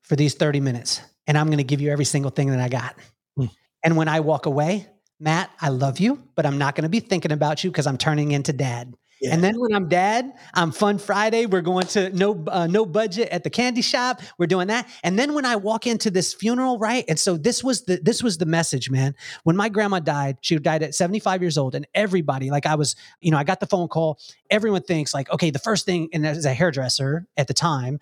for 0.04 0.16
these 0.16 0.34
30 0.34 0.62
minutes, 0.62 1.02
and 1.28 1.38
I'm 1.38 1.48
going 1.48 1.58
to 1.58 1.66
give 1.66 1.82
you 1.82 1.92
every 1.92 2.06
single 2.06 2.32
thing 2.32 2.52
that 2.52 2.62
I 2.62 2.70
got. 2.70 2.96
Hmm. 3.36 3.48
And 3.84 3.98
when 3.98 4.08
I 4.08 4.22
walk 4.22 4.46
away, 4.46 4.88
Matt, 5.20 5.52
I 5.60 5.68
love 5.68 6.00
you, 6.00 6.24
but 6.36 6.46
I'm 6.46 6.58
not 6.58 6.76
going 6.76 6.84
to 6.84 6.90
be 6.90 7.02
thinking 7.02 7.34
about 7.34 7.66
you 7.66 7.70
because 7.70 7.86
I'm 7.86 7.98
turning 7.98 8.32
into 8.32 8.54
dad. 8.54 8.94
Yeah. 9.24 9.34
And 9.34 9.42
then 9.42 9.58
when 9.58 9.74
I'm 9.74 9.88
dad, 9.88 10.34
I'm 10.54 10.74
Fun 10.74 10.98
Friday. 10.98 11.46
We're 11.46 11.62
going 11.62 11.88
to 11.88 12.10
no 12.10 12.44
uh, 12.48 12.68
no 12.68 12.86
budget 12.86 13.30
at 13.30 13.46
the 13.46 13.50
candy 13.50 13.82
shop. 13.82 14.22
We're 14.38 14.48
doing 14.48 14.68
that. 14.68 14.86
And 15.02 15.18
then 15.18 15.34
when 15.34 15.46
I 15.46 15.56
walk 15.56 15.88
into 15.88 16.12
this 16.12 16.34
funeral, 16.34 16.78
right? 16.78 17.06
And 17.08 17.18
so 17.18 17.38
this 17.38 17.64
was 17.64 17.84
the 17.86 18.02
this 18.04 18.22
was 18.22 18.38
the 18.38 18.46
message, 18.46 18.92
man. 18.92 19.16
When 19.44 19.56
my 19.56 19.70
grandma 19.70 20.00
died, 20.00 20.40
she 20.42 20.58
died 20.60 20.84
at 20.84 20.94
75 20.94 21.42
years 21.42 21.58
old, 21.58 21.74
and 21.74 21.88
everybody, 21.96 22.52
like 22.52 22.66
I 22.66 22.76
was, 22.76 22.98
you 23.22 23.32
know, 23.32 23.38
I 23.38 23.46
got 23.46 23.62
the 23.62 23.66
phone 23.66 23.88
call. 23.88 24.20
Everyone 24.50 24.82
thinks 24.82 25.14
like, 25.14 25.32
okay, 25.32 25.52
the 25.52 25.60
first 25.60 25.86
thing, 25.86 26.10
and 26.12 26.28
as 26.28 26.44
a 26.44 26.54
hairdresser 26.54 27.26
at 27.38 27.48
the 27.48 27.54
time, 27.54 28.00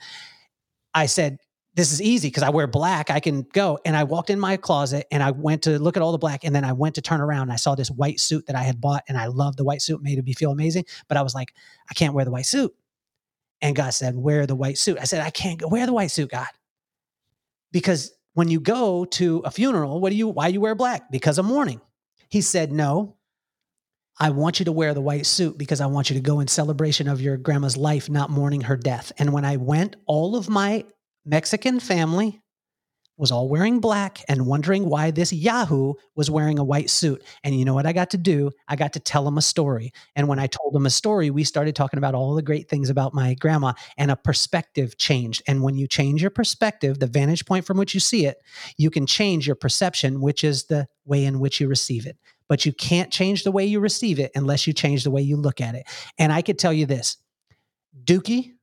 I 0.96 1.06
said, 1.06 1.38
this 1.74 1.94
is 1.94 2.02
easy 2.02 2.28
because 2.28 2.44
I 2.44 2.50
wear 2.50 2.68
black. 2.68 3.10
I 3.10 3.20
can 3.22 3.44
go. 3.54 3.80
And 3.86 3.96
I 3.96 4.04
walked 4.04 4.30
in 4.30 4.40
my 4.40 4.58
closet 4.58 5.08
and 5.10 5.24
I 5.24 5.32
went 5.32 5.64
to 5.64 5.80
look 5.80 5.96
at 5.96 6.04
all 6.04 6.12
the 6.12 6.18
black. 6.18 6.44
And 6.44 6.54
then 6.54 6.66
I 6.66 6.74
went 6.74 6.96
to 6.96 7.02
turn 7.02 7.22
around 7.22 7.44
and 7.44 7.54
I 7.54 7.56
saw 7.56 7.76
this 7.76 7.90
white 7.90 8.20
suit 8.20 8.48
that 8.48 8.56
I 8.56 8.64
had 8.64 8.82
bought. 8.82 9.04
And 9.08 9.18
I 9.18 9.28
loved 9.28 9.58
the 9.58 9.64
white 9.64 9.82
suit, 9.82 10.02
made 10.02 10.24
me 10.24 10.34
feel 10.34 10.52
amazing. 10.52 10.86
But 11.08 11.18
I 11.18 11.22
was 11.22 11.34
like, 11.34 11.54
I 11.90 11.94
can't 11.94 12.14
wear 12.14 12.26
the 12.26 12.32
white 12.32 12.46
suit. 12.46 12.76
And 13.62 13.76
God 13.76 13.92
said, 13.92 14.16
Wear 14.16 14.46
the 14.46 14.56
white 14.56 14.78
suit. 14.78 14.98
I 15.00 15.06
said, 15.06 15.22
I 15.22 15.30
can't 15.30 15.60
go 15.60 15.68
wear 15.68 15.86
the 15.86 15.94
white 15.94 16.12
suit, 16.12 16.32
God. 16.32 16.48
Because 17.72 18.12
when 18.34 18.50
you 18.50 18.60
go 18.60 19.06
to 19.06 19.42
a 19.46 19.52
funeral, 19.52 20.02
what 20.02 20.10
do 20.10 20.16
you 20.16 20.28
why 20.28 20.48
you 20.48 20.60
wear 20.60 20.76
black? 20.76 21.12
Because 21.12 21.38
of 21.38 21.46
mourning. 21.46 21.80
He 22.30 22.42
said, 22.42 22.72
No. 22.72 23.16
I 24.20 24.30
want 24.30 24.60
you 24.60 24.66
to 24.66 24.72
wear 24.72 24.94
the 24.94 25.02
white 25.02 25.26
suit 25.26 25.58
because 25.58 25.82
I 25.82 25.88
want 25.88 26.10
you 26.10 26.16
to 26.16 26.22
go 26.22 26.42
in 26.42 26.48
celebration 26.48 27.08
of 27.08 27.22
your 27.22 27.38
grandma's 27.38 27.78
life, 27.78 28.08
not 28.08 28.30
mourning 28.30 28.62
her 28.62 28.78
death. 28.78 29.12
And 29.18 29.34
when 29.34 29.46
I 29.46 29.56
went, 29.56 29.96
all 30.06 30.36
of 30.36 30.48
my 30.48 30.86
Mexican 31.26 31.80
family 31.80 32.42
was 33.22 33.32
all 33.32 33.48
wearing 33.48 33.80
black 33.80 34.24
and 34.28 34.48
wondering 34.48 34.90
why 34.90 35.12
this 35.12 35.32
Yahoo 35.32 35.94
was 36.16 36.32
wearing 36.32 36.58
a 36.58 36.64
white 36.64 36.90
suit. 36.90 37.24
And 37.44 37.56
you 37.56 37.66
know 37.66 37.76
what 37.76 37.86
I 37.86 37.94
got 37.94 38.10
to 38.12 38.18
do? 38.18 38.50
I 38.68 38.76
got 38.76 38.94
to 38.94 39.00
tell 39.00 39.28
him 39.28 39.38
a 39.38 39.44
story. 39.44 39.94
And 40.16 40.28
when 40.28 40.40
I 40.40 40.48
told 40.48 40.76
him 40.76 40.88
a 40.88 40.90
story, 40.90 41.30
we 41.30 41.44
started 41.44 41.76
talking 41.76 42.00
about 42.00 42.16
all 42.16 42.34
the 42.34 42.42
great 42.42 42.68
things 42.68 42.90
about 42.90 43.14
my 43.14 43.36
grandma 43.36 43.74
and 43.96 44.10
a 44.10 44.16
perspective 44.16 44.98
changed. 44.98 45.44
And 45.48 45.62
when 45.62 45.76
you 45.76 45.88
change 45.88 46.24
your 46.24 46.32
perspective, 46.32 46.98
the 46.98 47.06
vantage 47.06 47.46
point 47.46 47.64
from 47.64 47.78
which 47.78 47.94
you 47.94 48.00
see 48.00 48.26
it, 48.26 48.38
you 48.78 48.90
can 48.90 49.06
change 49.06 49.46
your 49.46 49.56
perception, 49.56 50.20
which 50.20 50.44
is 50.44 50.64
the 50.64 50.88
way 51.06 51.24
in 51.24 51.40
which 51.40 51.62
you 51.62 51.68
receive 51.68 52.08
it. 52.08 52.18
But 52.50 52.66
you 52.66 52.74
can't 52.74 53.12
change 53.12 53.44
the 53.44 53.52
way 53.52 53.66
you 53.66 53.80
receive 53.80 54.20
it 54.20 54.32
unless 54.34 54.66
you 54.66 54.74
change 54.74 55.04
the 55.04 55.12
way 55.12 55.22
you 55.22 55.38
look 55.38 55.62
at 55.62 55.76
it. 55.76 55.84
And 56.18 56.34
I 56.34 56.42
could 56.42 56.58
tell 56.58 56.74
you 56.74 56.88
this 56.88 57.18
Dookie, 58.04 58.54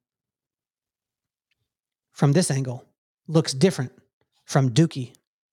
from 2.19 2.33
this 2.33 2.51
angle, 2.51 2.85
looks 3.29 3.55
different 3.55 3.93
from 4.45 4.71
Dookie 4.71 5.13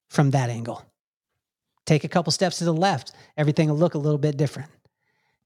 from 0.09 0.31
that 0.31 0.49
angle. 0.49 0.83
Take 1.85 2.03
a 2.03 2.07
couple 2.07 2.31
steps 2.31 2.57
to 2.57 2.65
the 2.65 2.73
left, 2.73 3.11
everything 3.37 3.69
will 3.69 3.77
look 3.77 3.93
a 3.93 3.99
little 3.99 4.17
bit 4.17 4.35
different. 4.35 4.71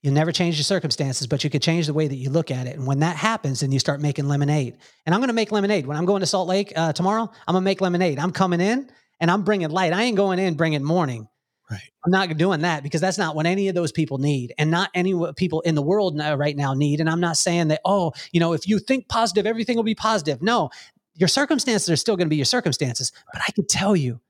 You'll 0.01 0.13
never 0.13 0.31
change 0.31 0.55
your 0.55 0.63
circumstances, 0.63 1.27
but 1.27 1.43
you 1.43 1.49
could 1.49 1.61
change 1.61 1.87
the 1.87 1.93
way 1.93 2.07
that 2.07 2.15
you 2.15 2.29
look 2.29 2.51
at 2.51 2.67
it. 2.67 2.77
And 2.77 2.87
when 2.87 2.99
that 2.99 3.17
happens, 3.17 3.59
then 3.59 3.73
you 3.73 3.79
start 3.79 3.99
making 3.99 4.29
lemonade. 4.29 4.77
And 5.05 5.13
I'm 5.13 5.19
going 5.19 5.27
to 5.27 5.33
make 5.33 5.51
lemonade. 5.51 5.85
When 5.85 5.97
I'm 5.97 6.05
going 6.05 6.21
to 6.21 6.25
Salt 6.25 6.47
Lake 6.47 6.71
uh, 6.77 6.93
tomorrow, 6.93 7.29
I'm 7.45 7.53
going 7.53 7.63
to 7.63 7.65
make 7.65 7.81
lemonade. 7.81 8.17
I'm 8.17 8.31
coming 8.31 8.61
in 8.61 8.89
and 9.19 9.29
I'm 9.29 9.43
bringing 9.43 9.71
light. 9.71 9.91
I 9.91 10.03
ain't 10.03 10.15
going 10.15 10.39
in 10.39 10.53
bringing 10.53 10.85
morning. 10.85 11.27
Right. 11.69 11.81
I'm 12.05 12.11
not 12.11 12.35
doing 12.37 12.61
that 12.61 12.81
because 12.81 13.01
that's 13.01 13.17
not 13.17 13.35
what 13.35 13.45
any 13.45 13.67
of 13.67 13.75
those 13.75 13.91
people 13.91 14.17
need, 14.17 14.55
and 14.57 14.71
not 14.71 14.89
any 14.95 15.13
people 15.35 15.61
in 15.61 15.75
the 15.75 15.83
world 15.83 16.15
now, 16.15 16.33
right 16.33 16.57
now 16.57 16.73
need. 16.73 16.99
And 16.99 17.07
I'm 17.07 17.19
not 17.19 17.37
saying 17.37 17.67
that, 17.67 17.81
oh, 17.85 18.13
you 18.31 18.39
know, 18.39 18.53
if 18.53 18.67
you 18.67 18.79
think 18.79 19.07
positive, 19.07 19.45
everything 19.45 19.75
will 19.75 19.83
be 19.83 19.93
positive. 19.93 20.41
No, 20.41 20.71
your 21.19 21.27
circumstances 21.27 21.89
are 21.89 21.97
still 21.97 22.15
going 22.15 22.27
to 22.27 22.29
be 22.29 22.37
your 22.37 22.45
circumstances. 22.45 23.11
But 23.33 23.41
I 23.45 23.51
could 23.51 23.67
tell 23.67 23.95
you, 23.95 24.21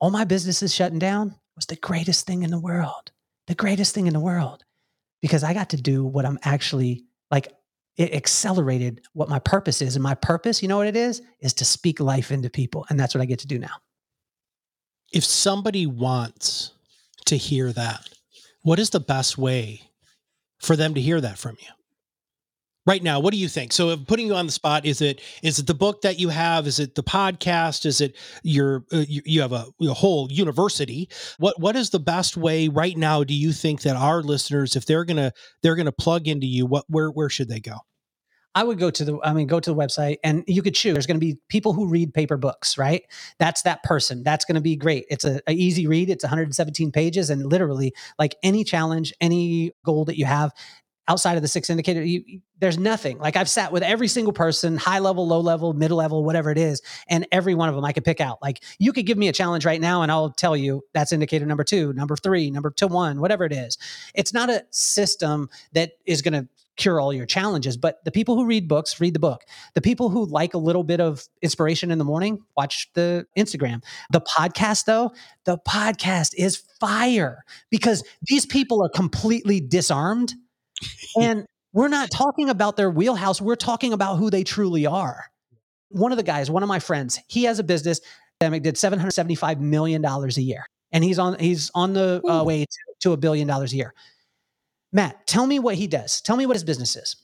all 0.00 0.10
my 0.10 0.24
businesses 0.24 0.72
shutting 0.72 1.00
down 1.00 1.34
was 1.56 1.66
the 1.66 1.76
greatest 1.76 2.24
thing 2.24 2.44
in 2.44 2.50
the 2.50 2.60
world. 2.60 3.10
The 3.48 3.56
greatest 3.56 3.92
thing 3.92 4.06
in 4.06 4.12
the 4.12 4.20
world. 4.20 4.64
Because 5.20 5.42
I 5.42 5.54
got 5.54 5.70
to 5.70 5.76
do 5.76 6.04
what 6.04 6.24
I'm 6.24 6.38
actually 6.44 7.04
like, 7.32 7.52
it 7.96 8.14
accelerated 8.14 9.02
what 9.12 9.28
my 9.28 9.40
purpose 9.40 9.82
is. 9.82 9.96
And 9.96 10.02
my 10.02 10.14
purpose, 10.14 10.62
you 10.62 10.68
know 10.68 10.76
what 10.76 10.86
it 10.86 10.96
is? 10.96 11.20
Is 11.40 11.52
to 11.54 11.64
speak 11.64 11.98
life 11.98 12.30
into 12.30 12.48
people. 12.48 12.86
And 12.88 12.98
that's 12.98 13.14
what 13.14 13.20
I 13.20 13.26
get 13.26 13.40
to 13.40 13.48
do 13.48 13.58
now. 13.58 13.74
If 15.12 15.24
somebody 15.24 15.86
wants 15.86 16.72
to 17.26 17.36
hear 17.36 17.72
that, 17.72 18.08
what 18.62 18.78
is 18.78 18.90
the 18.90 19.00
best 19.00 19.36
way 19.36 19.82
for 20.60 20.76
them 20.76 20.94
to 20.94 21.00
hear 21.00 21.20
that 21.20 21.38
from 21.38 21.56
you? 21.60 21.68
Right 22.86 23.02
now 23.02 23.20
what 23.20 23.32
do 23.32 23.38
you 23.38 23.48
think 23.48 23.72
so 23.72 23.96
putting 23.96 24.26
you 24.26 24.34
on 24.34 24.46
the 24.46 24.52
spot 24.52 24.84
is 24.84 25.00
it 25.00 25.20
is 25.42 25.58
it 25.58 25.66
the 25.66 25.74
book 25.74 26.02
that 26.02 26.18
you 26.18 26.28
have 26.28 26.66
is 26.66 26.78
it 26.78 26.94
the 26.94 27.02
podcast 27.02 27.86
is 27.86 28.00
it 28.00 28.16
your 28.42 28.84
uh, 28.92 29.04
you, 29.08 29.22
you, 29.24 29.40
have 29.40 29.52
a, 29.52 29.66
a, 29.82 29.94
whole 29.94 30.30
university 30.30 31.08
what 31.38 31.58
what 31.60 31.76
is 31.76 31.90
the 31.90 32.00
best 32.00 32.36
way 32.36 32.68
right 32.68 32.96
now 32.96 33.22
do 33.22 33.34
you 33.34 33.52
think 33.52 33.82
that 33.82 33.96
our 33.96 34.22
listeners 34.22 34.76
if 34.76 34.86
they're 34.86 35.04
gonna 35.04 35.32
they're 35.62 35.76
gonna 35.76 35.92
plug 35.92 36.26
into 36.28 36.46
you 36.46 36.66
what 36.66 36.84
where 36.88 37.10
where 37.10 37.28
should 37.28 37.48
they 37.48 37.60
go 37.60 37.76
I 38.54 38.64
would 38.64 38.78
go 38.78 38.90
to 38.90 39.04
the, 39.04 39.18
I 39.22 39.32
mean, 39.32 39.46
go 39.46 39.60
to 39.60 39.70
the 39.70 39.76
website 39.76 40.16
and 40.22 40.44
you 40.46 40.62
could 40.62 40.74
choose. 40.74 40.92
There's 40.92 41.06
going 41.06 41.18
to 41.18 41.24
be 41.24 41.38
people 41.48 41.72
who 41.72 41.88
read 41.88 42.12
paper 42.12 42.36
books, 42.36 42.76
right? 42.76 43.02
That's 43.38 43.62
that 43.62 43.82
person. 43.82 44.22
That's 44.22 44.44
going 44.44 44.56
to 44.56 44.60
be 44.60 44.76
great. 44.76 45.06
It's 45.08 45.24
a, 45.24 45.40
a, 45.46 45.52
easy 45.52 45.86
read. 45.86 46.10
It's 46.10 46.24
117 46.24 46.92
pages 46.92 47.30
and 47.30 47.46
literally 47.46 47.94
like 48.18 48.34
any 48.42 48.62
challenge, 48.62 49.12
any 49.20 49.72
goal 49.84 50.04
that 50.04 50.18
you 50.18 50.26
have, 50.26 50.52
outside 51.08 51.36
of 51.36 51.42
the 51.42 51.48
six 51.48 51.68
indicator 51.68 52.02
you, 52.02 52.40
there's 52.58 52.78
nothing. 52.78 53.18
Like 53.18 53.36
i've 53.36 53.48
sat 53.48 53.72
with 53.72 53.82
every 53.82 54.08
single 54.08 54.32
person 54.32 54.76
high 54.76 55.00
level 55.00 55.26
low 55.26 55.40
level 55.40 55.72
middle 55.72 55.96
level 55.96 56.24
whatever 56.24 56.50
it 56.50 56.58
is 56.58 56.80
and 57.08 57.26
every 57.32 57.54
one 57.54 57.68
of 57.68 57.74
them 57.74 57.84
i 57.84 57.92
could 57.92 58.04
pick 58.04 58.20
out. 58.20 58.40
Like 58.40 58.62
you 58.78 58.92
could 58.92 59.06
give 59.06 59.18
me 59.18 59.28
a 59.28 59.32
challenge 59.32 59.64
right 59.64 59.80
now 59.80 60.02
and 60.02 60.12
i'll 60.12 60.30
tell 60.30 60.56
you 60.56 60.82
that's 60.94 61.12
indicator 61.12 61.46
number 61.46 61.64
two 61.64 61.92
number 61.92 62.16
three 62.16 62.50
number 62.50 62.70
two 62.70 62.86
one 62.86 63.20
whatever 63.20 63.44
it 63.44 63.52
is. 63.52 63.78
It's 64.14 64.32
not 64.32 64.48
a 64.50 64.64
system 64.70 65.48
that 65.72 65.92
is 66.06 66.22
going 66.22 66.34
to 66.34 66.48
cure 66.76 67.00
all 67.00 67.12
your 67.12 67.26
challenges 67.26 67.76
but 67.76 68.02
the 68.04 68.10
people 68.10 68.34
who 68.34 68.46
read 68.46 68.66
books 68.68 69.00
read 69.00 69.14
the 69.14 69.18
book. 69.18 69.42
The 69.74 69.82
people 69.82 70.08
who 70.08 70.24
like 70.24 70.54
a 70.54 70.58
little 70.58 70.84
bit 70.84 71.00
of 71.00 71.26
inspiration 71.42 71.90
in 71.90 71.98
the 71.98 72.04
morning 72.04 72.38
watch 72.56 72.88
the 72.94 73.26
instagram. 73.36 73.82
The 74.10 74.20
podcast 74.20 74.84
though 74.84 75.12
the 75.44 75.58
podcast 75.58 76.34
is 76.36 76.56
fire 76.80 77.44
because 77.70 78.04
these 78.22 78.46
people 78.46 78.82
are 78.84 78.88
completely 78.88 79.60
disarmed 79.60 80.34
and 81.20 81.46
we're 81.72 81.88
not 81.88 82.10
talking 82.10 82.48
about 82.48 82.76
their 82.76 82.90
wheelhouse. 82.90 83.40
We're 83.40 83.56
talking 83.56 83.92
about 83.92 84.16
who 84.16 84.30
they 84.30 84.44
truly 84.44 84.86
are. 84.86 85.24
One 85.88 86.12
of 86.12 86.18
the 86.18 86.24
guys, 86.24 86.50
one 86.50 86.62
of 86.62 86.68
my 86.68 86.78
friends, 86.78 87.18
he 87.28 87.44
has 87.44 87.58
a 87.58 87.64
business 87.64 88.00
that 88.40 88.50
did 88.62 88.74
$775 88.74 89.58
million 89.60 90.04
a 90.04 90.28
year. 90.40 90.66
And 90.90 91.02
he's 91.02 91.18
on, 91.18 91.38
he's 91.38 91.70
on 91.74 91.94
the 91.94 92.20
uh, 92.28 92.44
way 92.44 92.64
to, 92.64 92.78
to 93.00 93.12
a 93.12 93.16
billion 93.16 93.48
dollars 93.48 93.72
a 93.72 93.76
year. 93.76 93.94
Matt, 94.92 95.26
tell 95.26 95.46
me 95.46 95.58
what 95.58 95.76
he 95.76 95.86
does. 95.86 96.20
Tell 96.20 96.36
me 96.36 96.44
what 96.44 96.56
his 96.56 96.64
business 96.64 96.96
is. 96.96 97.16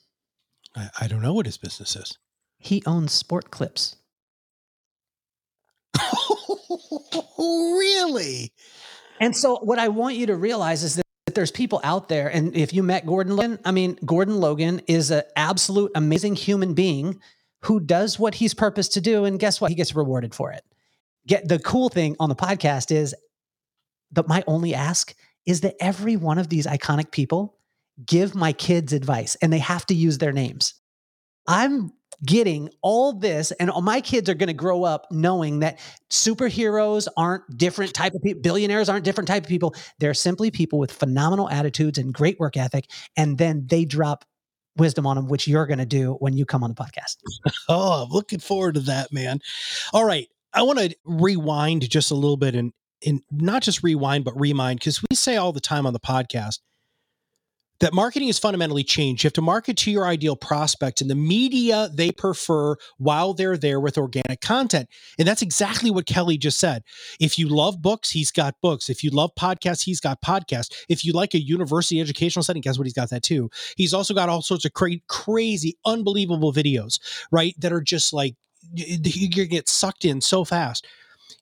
I, 0.74 0.88
I 1.00 1.08
don't 1.08 1.22
know 1.22 1.34
what 1.34 1.46
his 1.46 1.58
business 1.58 1.96
is. 1.96 2.16
He 2.58 2.82
owns 2.86 3.12
sport 3.12 3.50
clips. 3.50 3.96
really? 7.38 8.52
And 9.20 9.36
so, 9.36 9.58
what 9.58 9.78
I 9.78 9.88
want 9.88 10.16
you 10.16 10.26
to 10.26 10.36
realize 10.36 10.82
is 10.82 10.96
that 10.96 11.04
there's 11.38 11.52
people 11.52 11.80
out 11.84 12.08
there, 12.08 12.26
and 12.26 12.56
if 12.56 12.74
you 12.74 12.82
met 12.82 13.06
Gordon 13.06 13.36
Logan, 13.36 13.60
I 13.64 13.70
mean, 13.70 13.96
Gordon 14.04 14.40
Logan 14.40 14.82
is 14.88 15.12
an 15.12 15.22
absolute 15.36 15.92
amazing 15.94 16.34
human 16.34 16.74
being 16.74 17.20
who 17.62 17.78
does 17.78 18.18
what 18.18 18.34
he's 18.34 18.54
purposed 18.54 18.94
to 18.94 19.00
do, 19.00 19.24
and 19.24 19.38
guess 19.38 19.60
what? 19.60 19.70
He 19.70 19.76
gets 19.76 19.94
rewarded 19.94 20.34
for 20.34 20.50
it. 20.50 20.64
Get 21.28 21.46
the 21.46 21.60
cool 21.60 21.90
thing 21.90 22.16
on 22.18 22.28
the 22.28 22.34
podcast 22.34 22.90
is 22.90 23.14
that 24.10 24.26
my 24.26 24.42
only 24.48 24.74
ask 24.74 25.14
is 25.46 25.60
that 25.60 25.76
every 25.78 26.16
one 26.16 26.38
of 26.38 26.48
these 26.48 26.66
iconic 26.66 27.12
people 27.12 27.56
give 28.04 28.34
my 28.34 28.52
kids 28.52 28.92
advice, 28.92 29.36
and 29.36 29.52
they 29.52 29.60
have 29.60 29.86
to 29.86 29.94
use 29.94 30.18
their 30.18 30.32
names. 30.32 30.74
I'm 31.46 31.92
getting 32.24 32.68
all 32.82 33.12
this 33.12 33.52
and 33.52 33.70
all 33.70 33.80
my 33.80 34.00
kids 34.00 34.28
are 34.28 34.34
going 34.34 34.48
to 34.48 34.54
grow 34.54 34.84
up 34.84 35.06
knowing 35.10 35.60
that 35.60 35.78
superheroes 36.10 37.06
aren't 37.16 37.56
different 37.56 37.94
type 37.94 38.14
of 38.14 38.22
people 38.22 38.40
billionaires 38.42 38.88
aren't 38.88 39.04
different 39.04 39.28
type 39.28 39.44
of 39.44 39.48
people. 39.48 39.74
They're 39.98 40.14
simply 40.14 40.50
people 40.50 40.78
with 40.78 40.92
phenomenal 40.92 41.48
attitudes 41.48 41.98
and 41.98 42.12
great 42.12 42.38
work 42.40 42.56
ethic 42.56 42.90
and 43.16 43.38
then 43.38 43.66
they 43.66 43.84
drop 43.84 44.24
wisdom 44.76 45.06
on 45.06 45.16
them 45.16 45.28
which 45.28 45.48
you're 45.48 45.66
going 45.66 45.78
to 45.78 45.86
do 45.86 46.14
when 46.20 46.36
you 46.36 46.44
come 46.44 46.64
on 46.64 46.70
the 46.70 46.76
podcast. 46.76 47.16
Oh 47.68 48.04
i'm 48.04 48.10
looking 48.10 48.38
forward 48.40 48.74
to 48.74 48.80
that 48.80 49.12
man. 49.12 49.40
All 49.92 50.04
right 50.04 50.28
i 50.52 50.62
want 50.62 50.78
to 50.78 50.94
rewind 51.04 51.88
just 51.88 52.10
a 52.10 52.14
little 52.14 52.36
bit 52.36 52.54
and 52.54 52.72
and 53.06 53.20
not 53.30 53.62
just 53.62 53.82
rewind 53.82 54.24
but 54.24 54.38
remind 54.38 54.80
because 54.80 55.00
we 55.08 55.14
say 55.14 55.36
all 55.36 55.52
the 55.52 55.60
time 55.60 55.86
on 55.86 55.92
the 55.92 56.00
podcast 56.00 56.58
that 57.80 57.94
marketing 57.94 58.28
is 58.28 58.38
fundamentally 58.38 58.82
changed. 58.82 59.22
You 59.22 59.28
have 59.28 59.34
to 59.34 59.42
market 59.42 59.76
to 59.78 59.90
your 59.90 60.06
ideal 60.06 60.36
prospect 60.36 61.00
and 61.00 61.08
the 61.08 61.14
media 61.14 61.88
they 61.92 62.10
prefer 62.10 62.76
while 62.98 63.34
they're 63.34 63.56
there 63.56 63.80
with 63.80 63.96
organic 63.96 64.40
content. 64.40 64.88
And 65.18 65.26
that's 65.26 65.42
exactly 65.42 65.90
what 65.90 66.06
Kelly 66.06 66.38
just 66.38 66.58
said. 66.58 66.82
If 67.20 67.38
you 67.38 67.48
love 67.48 67.80
books, 67.80 68.10
he's 68.10 68.30
got 68.30 68.54
books. 68.60 68.90
If 68.90 69.04
you 69.04 69.10
love 69.10 69.30
podcasts, 69.38 69.84
he's 69.84 70.00
got 70.00 70.22
podcasts. 70.22 70.72
If 70.88 71.04
you 71.04 71.12
like 71.12 71.34
a 71.34 71.40
university 71.40 72.00
educational 72.00 72.42
setting, 72.42 72.62
guess 72.62 72.78
what? 72.78 72.86
He's 72.86 72.94
got 72.94 73.10
that 73.10 73.22
too. 73.22 73.50
He's 73.76 73.94
also 73.94 74.14
got 74.14 74.28
all 74.28 74.42
sorts 74.42 74.64
of 74.64 74.72
cra- 74.72 75.00
crazy, 75.08 75.76
unbelievable 75.86 76.52
videos, 76.52 76.98
right? 77.30 77.54
That 77.58 77.72
are 77.72 77.80
just 77.80 78.12
like, 78.12 78.34
you 78.74 79.46
get 79.46 79.68
sucked 79.68 80.04
in 80.04 80.20
so 80.20 80.44
fast. 80.44 80.86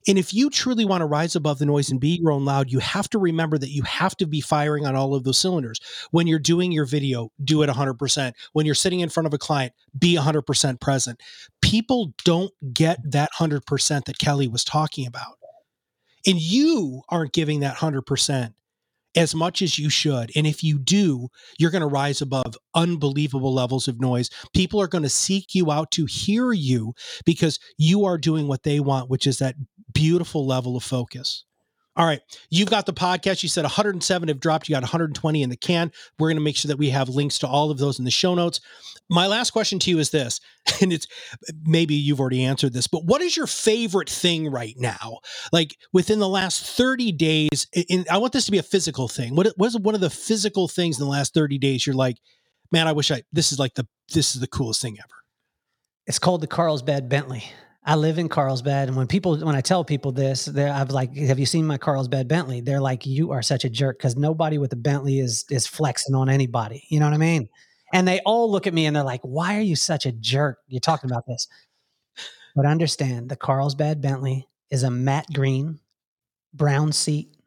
And 0.07 0.17
if 0.17 0.33
you 0.33 0.49
truly 0.49 0.85
want 0.85 1.01
to 1.01 1.05
rise 1.05 1.35
above 1.35 1.59
the 1.59 1.65
noise 1.65 1.89
and 1.89 1.99
be 1.99 2.17
your 2.19 2.31
own 2.31 2.45
loud, 2.45 2.71
you 2.71 2.79
have 2.79 3.09
to 3.09 3.19
remember 3.19 3.57
that 3.57 3.71
you 3.71 3.83
have 3.83 4.15
to 4.17 4.25
be 4.25 4.41
firing 4.41 4.85
on 4.85 4.95
all 4.95 5.13
of 5.13 5.23
those 5.23 5.37
cylinders. 5.37 5.79
When 6.11 6.27
you're 6.27 6.39
doing 6.39 6.71
your 6.71 6.85
video, 6.85 7.31
do 7.43 7.61
it 7.61 7.69
100%. 7.69 8.33
When 8.53 8.65
you're 8.65 8.75
sitting 8.75 9.01
in 9.01 9.09
front 9.09 9.27
of 9.27 9.33
a 9.33 9.37
client, 9.37 9.73
be 9.97 10.15
100% 10.15 10.79
present. 10.79 11.21
People 11.61 12.13
don't 12.23 12.51
get 12.73 12.99
that 13.03 13.29
100% 13.37 14.05
that 14.05 14.17
Kelly 14.17 14.47
was 14.47 14.63
talking 14.63 15.07
about. 15.07 15.37
And 16.25 16.39
you 16.39 17.03
aren't 17.09 17.33
giving 17.33 17.61
that 17.61 17.77
100% 17.77 18.53
as 19.15 19.33
much 19.33 19.61
as 19.61 19.79
you 19.79 19.89
should. 19.89 20.31
And 20.35 20.45
if 20.45 20.63
you 20.63 20.77
do, 20.77 21.29
you're 21.57 21.71
going 21.71 21.81
to 21.81 21.87
rise 21.87 22.21
above 22.21 22.55
unbelievable 22.75 23.53
levels 23.53 23.87
of 23.87 23.99
noise. 23.99 24.29
People 24.53 24.81
are 24.81 24.87
going 24.87 25.03
to 25.03 25.09
seek 25.09 25.55
you 25.55 25.71
out 25.71 25.91
to 25.91 26.05
hear 26.05 26.53
you 26.53 26.93
because 27.25 27.59
you 27.77 28.05
are 28.05 28.17
doing 28.17 28.47
what 28.47 28.63
they 28.63 28.79
want, 28.79 29.09
which 29.09 29.25
is 29.25 29.39
that 29.39 29.55
beautiful 29.93 30.45
level 30.45 30.77
of 30.77 30.83
focus. 30.83 31.45
All 31.97 32.05
right. 32.05 32.21
You've 32.51 32.69
got 32.69 32.85
the 32.85 32.93
podcast. 32.93 33.41
You 33.41 33.49
said 33.49 33.63
107 33.63 34.27
have 34.27 34.39
dropped. 34.39 34.69
You 34.69 34.75
got 34.75 34.83
120 34.83 35.41
in 35.41 35.49
the 35.49 35.57
can. 35.57 35.91
We're 36.19 36.27
going 36.29 36.37
to 36.37 36.43
make 36.43 36.55
sure 36.55 36.69
that 36.69 36.77
we 36.77 36.91
have 36.91 37.09
links 37.09 37.39
to 37.39 37.47
all 37.47 37.71
of 37.71 37.79
those 37.79 37.97
in 37.97 38.05
the 38.05 38.11
show 38.11 38.35
notes. 38.35 38.61
My 39.09 39.25
last 39.25 39.49
question 39.49 39.79
to 39.79 39.89
you 39.89 39.97
is 39.97 40.11
this, 40.11 40.39
and 40.81 40.93
it's 40.93 41.07
maybe 41.63 41.95
you've 41.95 42.19
already 42.19 42.43
answered 42.43 42.73
this, 42.73 42.87
but 42.87 43.05
what 43.05 43.21
is 43.21 43.35
your 43.35 43.47
favorite 43.47 44.09
thing 44.09 44.51
right 44.51 44.75
now? 44.77 45.19
Like 45.51 45.75
within 45.91 46.19
the 46.19 46.29
last 46.29 46.63
30 46.63 47.13
days, 47.13 47.67
and 47.89 48.07
I 48.11 48.19
want 48.19 48.33
this 48.33 48.45
to 48.45 48.51
be 48.51 48.59
a 48.59 48.63
physical 48.63 49.07
thing. 49.07 49.35
What 49.35 49.51
was 49.57 49.75
one 49.75 49.95
of 49.95 50.01
the 50.01 50.09
physical 50.11 50.67
things 50.67 50.99
in 50.99 51.03
the 51.03 51.09
last 51.09 51.33
30 51.33 51.57
days 51.57 51.87
you're 51.87 51.95
like, 51.95 52.17
man, 52.71 52.87
I 52.87 52.91
wish 52.91 53.09
I, 53.09 53.23
this 53.31 53.51
is 53.51 53.57
like 53.57 53.73
the, 53.73 53.87
this 54.13 54.35
is 54.35 54.41
the 54.41 54.47
coolest 54.47 54.81
thing 54.81 54.97
ever? 54.99 55.23
It's 56.05 56.19
called 56.19 56.41
the 56.41 56.47
Carlsbad 56.47 57.09
Bentley. 57.09 57.43
I 57.87 57.95
live 57.95 58.19
in 58.19 58.27
Carlsbad, 58.27 58.89
and 58.89 58.97
when 58.97 59.07
people, 59.07 59.37
when 59.37 59.55
I 59.55 59.61
tell 59.61 59.85
people 59.85 60.11
this, 60.11 60.43
they're 60.43 60.69
I'm 60.69 60.89
like, 60.89 61.15
"Have 61.15 61.39
you 61.39 61.45
seen 61.45 61.65
my 61.65 61.77
Carlsbad 61.77 62.27
Bentley?" 62.27 62.59
They're 62.59 62.81
like, 62.81 63.05
"You 63.05 63.31
are 63.31 63.41
such 63.41 63.63
a 63.63 63.69
jerk," 63.69 63.97
because 63.97 64.17
nobody 64.17 64.57
with 64.57 64.73
a 64.73 64.75
Bentley 64.75 65.19
is 65.19 65.45
is 65.49 65.65
flexing 65.65 66.13
on 66.13 66.27
anybody. 66.27 66.83
You 66.89 66.99
know 66.99 67.05
what 67.05 67.13
I 67.13 67.17
mean? 67.17 67.47
And 67.93 68.05
they 68.05 68.19
all 68.25 68.51
look 68.51 68.67
at 68.67 68.73
me 68.73 68.85
and 68.85 68.93
they're 68.93 69.03
like, 69.03 69.21
"Why 69.21 69.57
are 69.57 69.61
you 69.61 69.77
such 69.77 70.05
a 70.05 70.11
jerk? 70.11 70.59
You're 70.67 70.81
talking 70.81 71.09
about 71.09 71.25
this." 71.27 71.47
But 72.57 72.65
understand, 72.65 73.29
the 73.29 73.37
Carlsbad 73.37 74.01
Bentley 74.01 74.49
is 74.69 74.83
a 74.83 74.91
matte 74.91 75.31
green, 75.31 75.79
brown 76.53 76.91
seat 76.91 77.37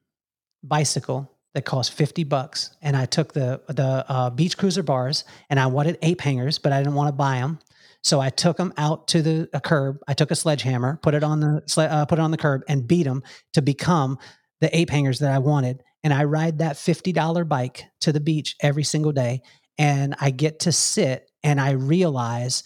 bicycle 0.62 1.31
that 1.55 1.65
cost 1.65 1.93
50 1.93 2.25
bucks 2.25 2.71
and 2.83 2.97
i 2.97 3.07
took 3.07 3.33
the 3.33 3.61
the 3.69 4.05
uh, 4.09 4.31
beach 4.31 4.57
cruiser 4.57 4.83
bars 4.83 5.25
and 5.49 5.59
i 5.59 5.67
wanted 5.67 5.99
ape 6.03 6.21
hangers 6.21 6.59
but 6.59 6.73
i 6.73 6.79
didn't 6.79 6.95
want 6.95 7.09
to 7.09 7.13
buy 7.13 7.39
them 7.39 7.59
so 8.03 8.21
I 8.21 8.31
took 8.31 8.57
them 8.57 8.73
out 8.77 9.09
to 9.09 9.23
the 9.23 9.49
curb. 9.63 9.99
I 10.09 10.15
took 10.15 10.31
a 10.31 10.37
sledgehammer, 10.37 10.99
put 11.03 11.15
it 11.15 11.23
on 11.23 11.41
the 11.41 11.63
uh, 11.77 12.07
put 12.07 12.19
it 12.19 12.23
on 12.23 12.31
the 12.31 12.39
curb, 12.39 12.63
and 12.69 12.87
beat 12.87 13.05
them 13.05 13.23
to 13.53 13.63
become 13.63 14.19
the 14.61 14.75
ape 14.77 14.91
hangers 14.91 15.19
that 15.19 15.33
I 15.33 15.39
wanted. 15.39 15.83
And 16.03 16.15
I 16.15 16.25
ride 16.25 16.59
that 16.59 16.77
fifty 16.77 17.13
dollar 17.13 17.45
bike 17.45 17.85
to 18.01 18.13
the 18.13 18.21
beach 18.21 18.57
every 18.61 18.85
single 18.85 19.13
day, 19.13 19.43
and 19.79 20.15
I 20.21 20.31
get 20.31 20.61
to 20.61 20.73
sit 20.73 21.31
and 21.43 21.61
I 21.61 21.73
realize 21.73 22.65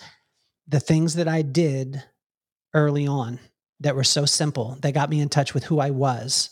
the 0.68 0.80
things 0.80 1.14
that 1.14 1.28
I 1.28 1.42
did 1.42 2.02
early 2.72 3.06
on 3.06 3.38
that 3.80 3.96
were 3.96 4.04
so 4.04 4.24
simple 4.24 4.78
that 4.82 4.94
got 4.94 5.10
me 5.10 5.20
in 5.20 5.28
touch 5.28 5.52
with 5.52 5.64
who 5.64 5.80
I 5.80 5.90
was 5.90 6.50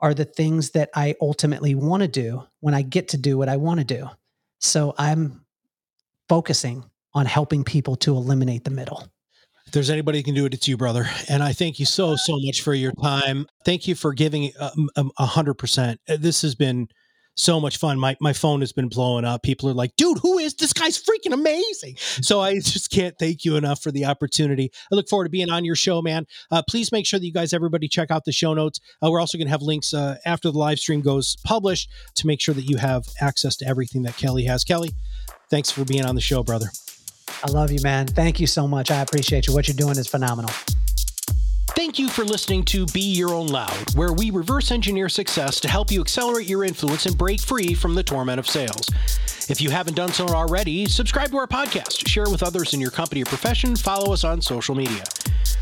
are 0.00 0.14
the 0.14 0.24
things 0.24 0.70
that 0.70 0.90
I 0.94 1.14
ultimately 1.20 1.74
want 1.74 2.02
to 2.02 2.08
do 2.08 2.44
when 2.60 2.74
I 2.74 2.82
get 2.82 3.08
to 3.08 3.16
do 3.16 3.36
what 3.36 3.48
I 3.48 3.56
want 3.56 3.80
to 3.80 3.84
do. 3.84 4.08
So 4.60 4.94
I'm 4.98 5.44
focusing 6.28 6.84
on 7.14 7.26
helping 7.26 7.64
people 7.64 7.96
to 7.96 8.14
eliminate 8.14 8.64
the 8.64 8.70
middle. 8.70 9.08
If 9.66 9.72
there's 9.72 9.90
anybody 9.90 10.18
who 10.18 10.24
can 10.24 10.34
do 10.34 10.46
it, 10.46 10.54
it's 10.54 10.66
you, 10.66 10.76
brother. 10.76 11.06
And 11.28 11.42
I 11.42 11.52
thank 11.52 11.78
you 11.78 11.84
so, 11.84 12.16
so 12.16 12.38
much 12.40 12.62
for 12.62 12.72
your 12.74 12.92
time. 12.92 13.46
Thank 13.64 13.86
you 13.86 13.94
for 13.94 14.14
giving 14.14 14.50
a 14.56 15.26
hundred 15.26 15.54
percent. 15.54 16.00
Uh, 16.08 16.16
this 16.18 16.42
has 16.42 16.54
been 16.54 16.88
so 17.38 17.60
much 17.60 17.76
fun. 17.76 17.98
My 17.98 18.16
my 18.20 18.32
phone 18.32 18.60
has 18.60 18.72
been 18.72 18.88
blowing 18.88 19.24
up. 19.24 19.42
People 19.42 19.70
are 19.70 19.74
like, 19.74 19.94
dude, 19.96 20.18
who 20.18 20.38
is 20.38 20.54
this 20.54 20.72
guy's 20.72 21.00
freaking 21.00 21.32
amazing? 21.32 21.96
So 21.96 22.40
I 22.40 22.54
just 22.60 22.90
can't 22.90 23.16
thank 23.18 23.44
you 23.44 23.56
enough 23.56 23.82
for 23.82 23.90
the 23.90 24.04
opportunity. 24.04 24.70
I 24.92 24.94
look 24.94 25.08
forward 25.08 25.24
to 25.24 25.30
being 25.30 25.50
on 25.50 25.64
your 25.64 25.76
show, 25.76 26.02
man. 26.02 26.26
Uh, 26.50 26.62
please 26.68 26.92
make 26.92 27.06
sure 27.06 27.18
that 27.18 27.26
you 27.26 27.32
guys, 27.32 27.52
everybody, 27.52 27.88
check 27.88 28.10
out 28.10 28.24
the 28.24 28.32
show 28.32 28.54
notes. 28.54 28.80
Uh, 29.02 29.10
we're 29.10 29.20
also 29.20 29.38
going 29.38 29.46
to 29.46 29.52
have 29.52 29.62
links 29.62 29.94
uh, 29.94 30.16
after 30.26 30.50
the 30.50 30.58
live 30.58 30.78
stream 30.78 31.00
goes 31.00 31.36
published 31.44 31.90
to 32.16 32.26
make 32.26 32.40
sure 32.40 32.54
that 32.54 32.64
you 32.64 32.76
have 32.76 33.06
access 33.20 33.56
to 33.56 33.66
everything 33.66 34.02
that 34.02 34.16
Kelly 34.16 34.44
has. 34.44 34.64
Kelly, 34.64 34.90
thanks 35.48 35.70
for 35.70 35.84
being 35.84 36.04
on 36.04 36.14
the 36.14 36.20
show, 36.20 36.42
brother. 36.42 36.66
I 37.44 37.50
love 37.50 37.70
you, 37.70 37.80
man. 37.82 38.06
Thank 38.06 38.40
you 38.40 38.46
so 38.46 38.66
much. 38.66 38.90
I 38.90 39.00
appreciate 39.00 39.46
you. 39.46 39.54
What 39.54 39.68
you're 39.68 39.76
doing 39.76 39.96
is 39.96 40.08
phenomenal. 40.08 40.50
Thank 41.78 42.00
you 42.00 42.08
for 42.08 42.24
listening 42.24 42.64
to 42.64 42.86
Be 42.86 43.00
Your 43.00 43.32
Own 43.32 43.46
Loud, 43.46 43.94
where 43.94 44.12
we 44.12 44.32
reverse 44.32 44.72
engineer 44.72 45.08
success 45.08 45.60
to 45.60 45.68
help 45.68 45.92
you 45.92 46.00
accelerate 46.00 46.48
your 46.48 46.64
influence 46.64 47.06
and 47.06 47.16
break 47.16 47.40
free 47.40 47.72
from 47.72 47.94
the 47.94 48.02
torment 48.02 48.40
of 48.40 48.48
sales. 48.48 48.90
If 49.48 49.60
you 49.60 49.70
haven't 49.70 49.94
done 49.94 50.12
so 50.12 50.26
already, 50.26 50.86
subscribe 50.86 51.30
to 51.30 51.36
our 51.36 51.46
podcast, 51.46 52.08
share 52.08 52.24
it 52.24 52.32
with 52.32 52.42
others 52.42 52.74
in 52.74 52.80
your 52.80 52.90
company 52.90 53.22
or 53.22 53.26
profession, 53.26 53.76
follow 53.76 54.12
us 54.12 54.24
on 54.24 54.42
social 54.42 54.74
media. 54.74 55.04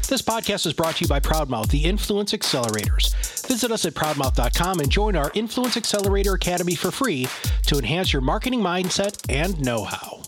This 0.08 0.22
podcast 0.22 0.64
is 0.64 0.72
brought 0.72 0.96
to 0.96 1.04
you 1.04 1.08
by 1.08 1.20
Proudmouth, 1.20 1.68
the 1.68 1.84
Influence 1.84 2.32
Accelerators. 2.32 3.14
Visit 3.46 3.70
us 3.70 3.84
at 3.84 3.92
proudmouth.com 3.92 4.80
and 4.80 4.90
join 4.90 5.16
our 5.16 5.30
Influence 5.34 5.76
Accelerator 5.76 6.32
Academy 6.32 6.76
for 6.76 6.90
free 6.90 7.28
to 7.66 7.76
enhance 7.76 8.14
your 8.14 8.22
marketing 8.22 8.62
mindset 8.62 9.20
and 9.28 9.60
know 9.60 9.84
how. 9.84 10.25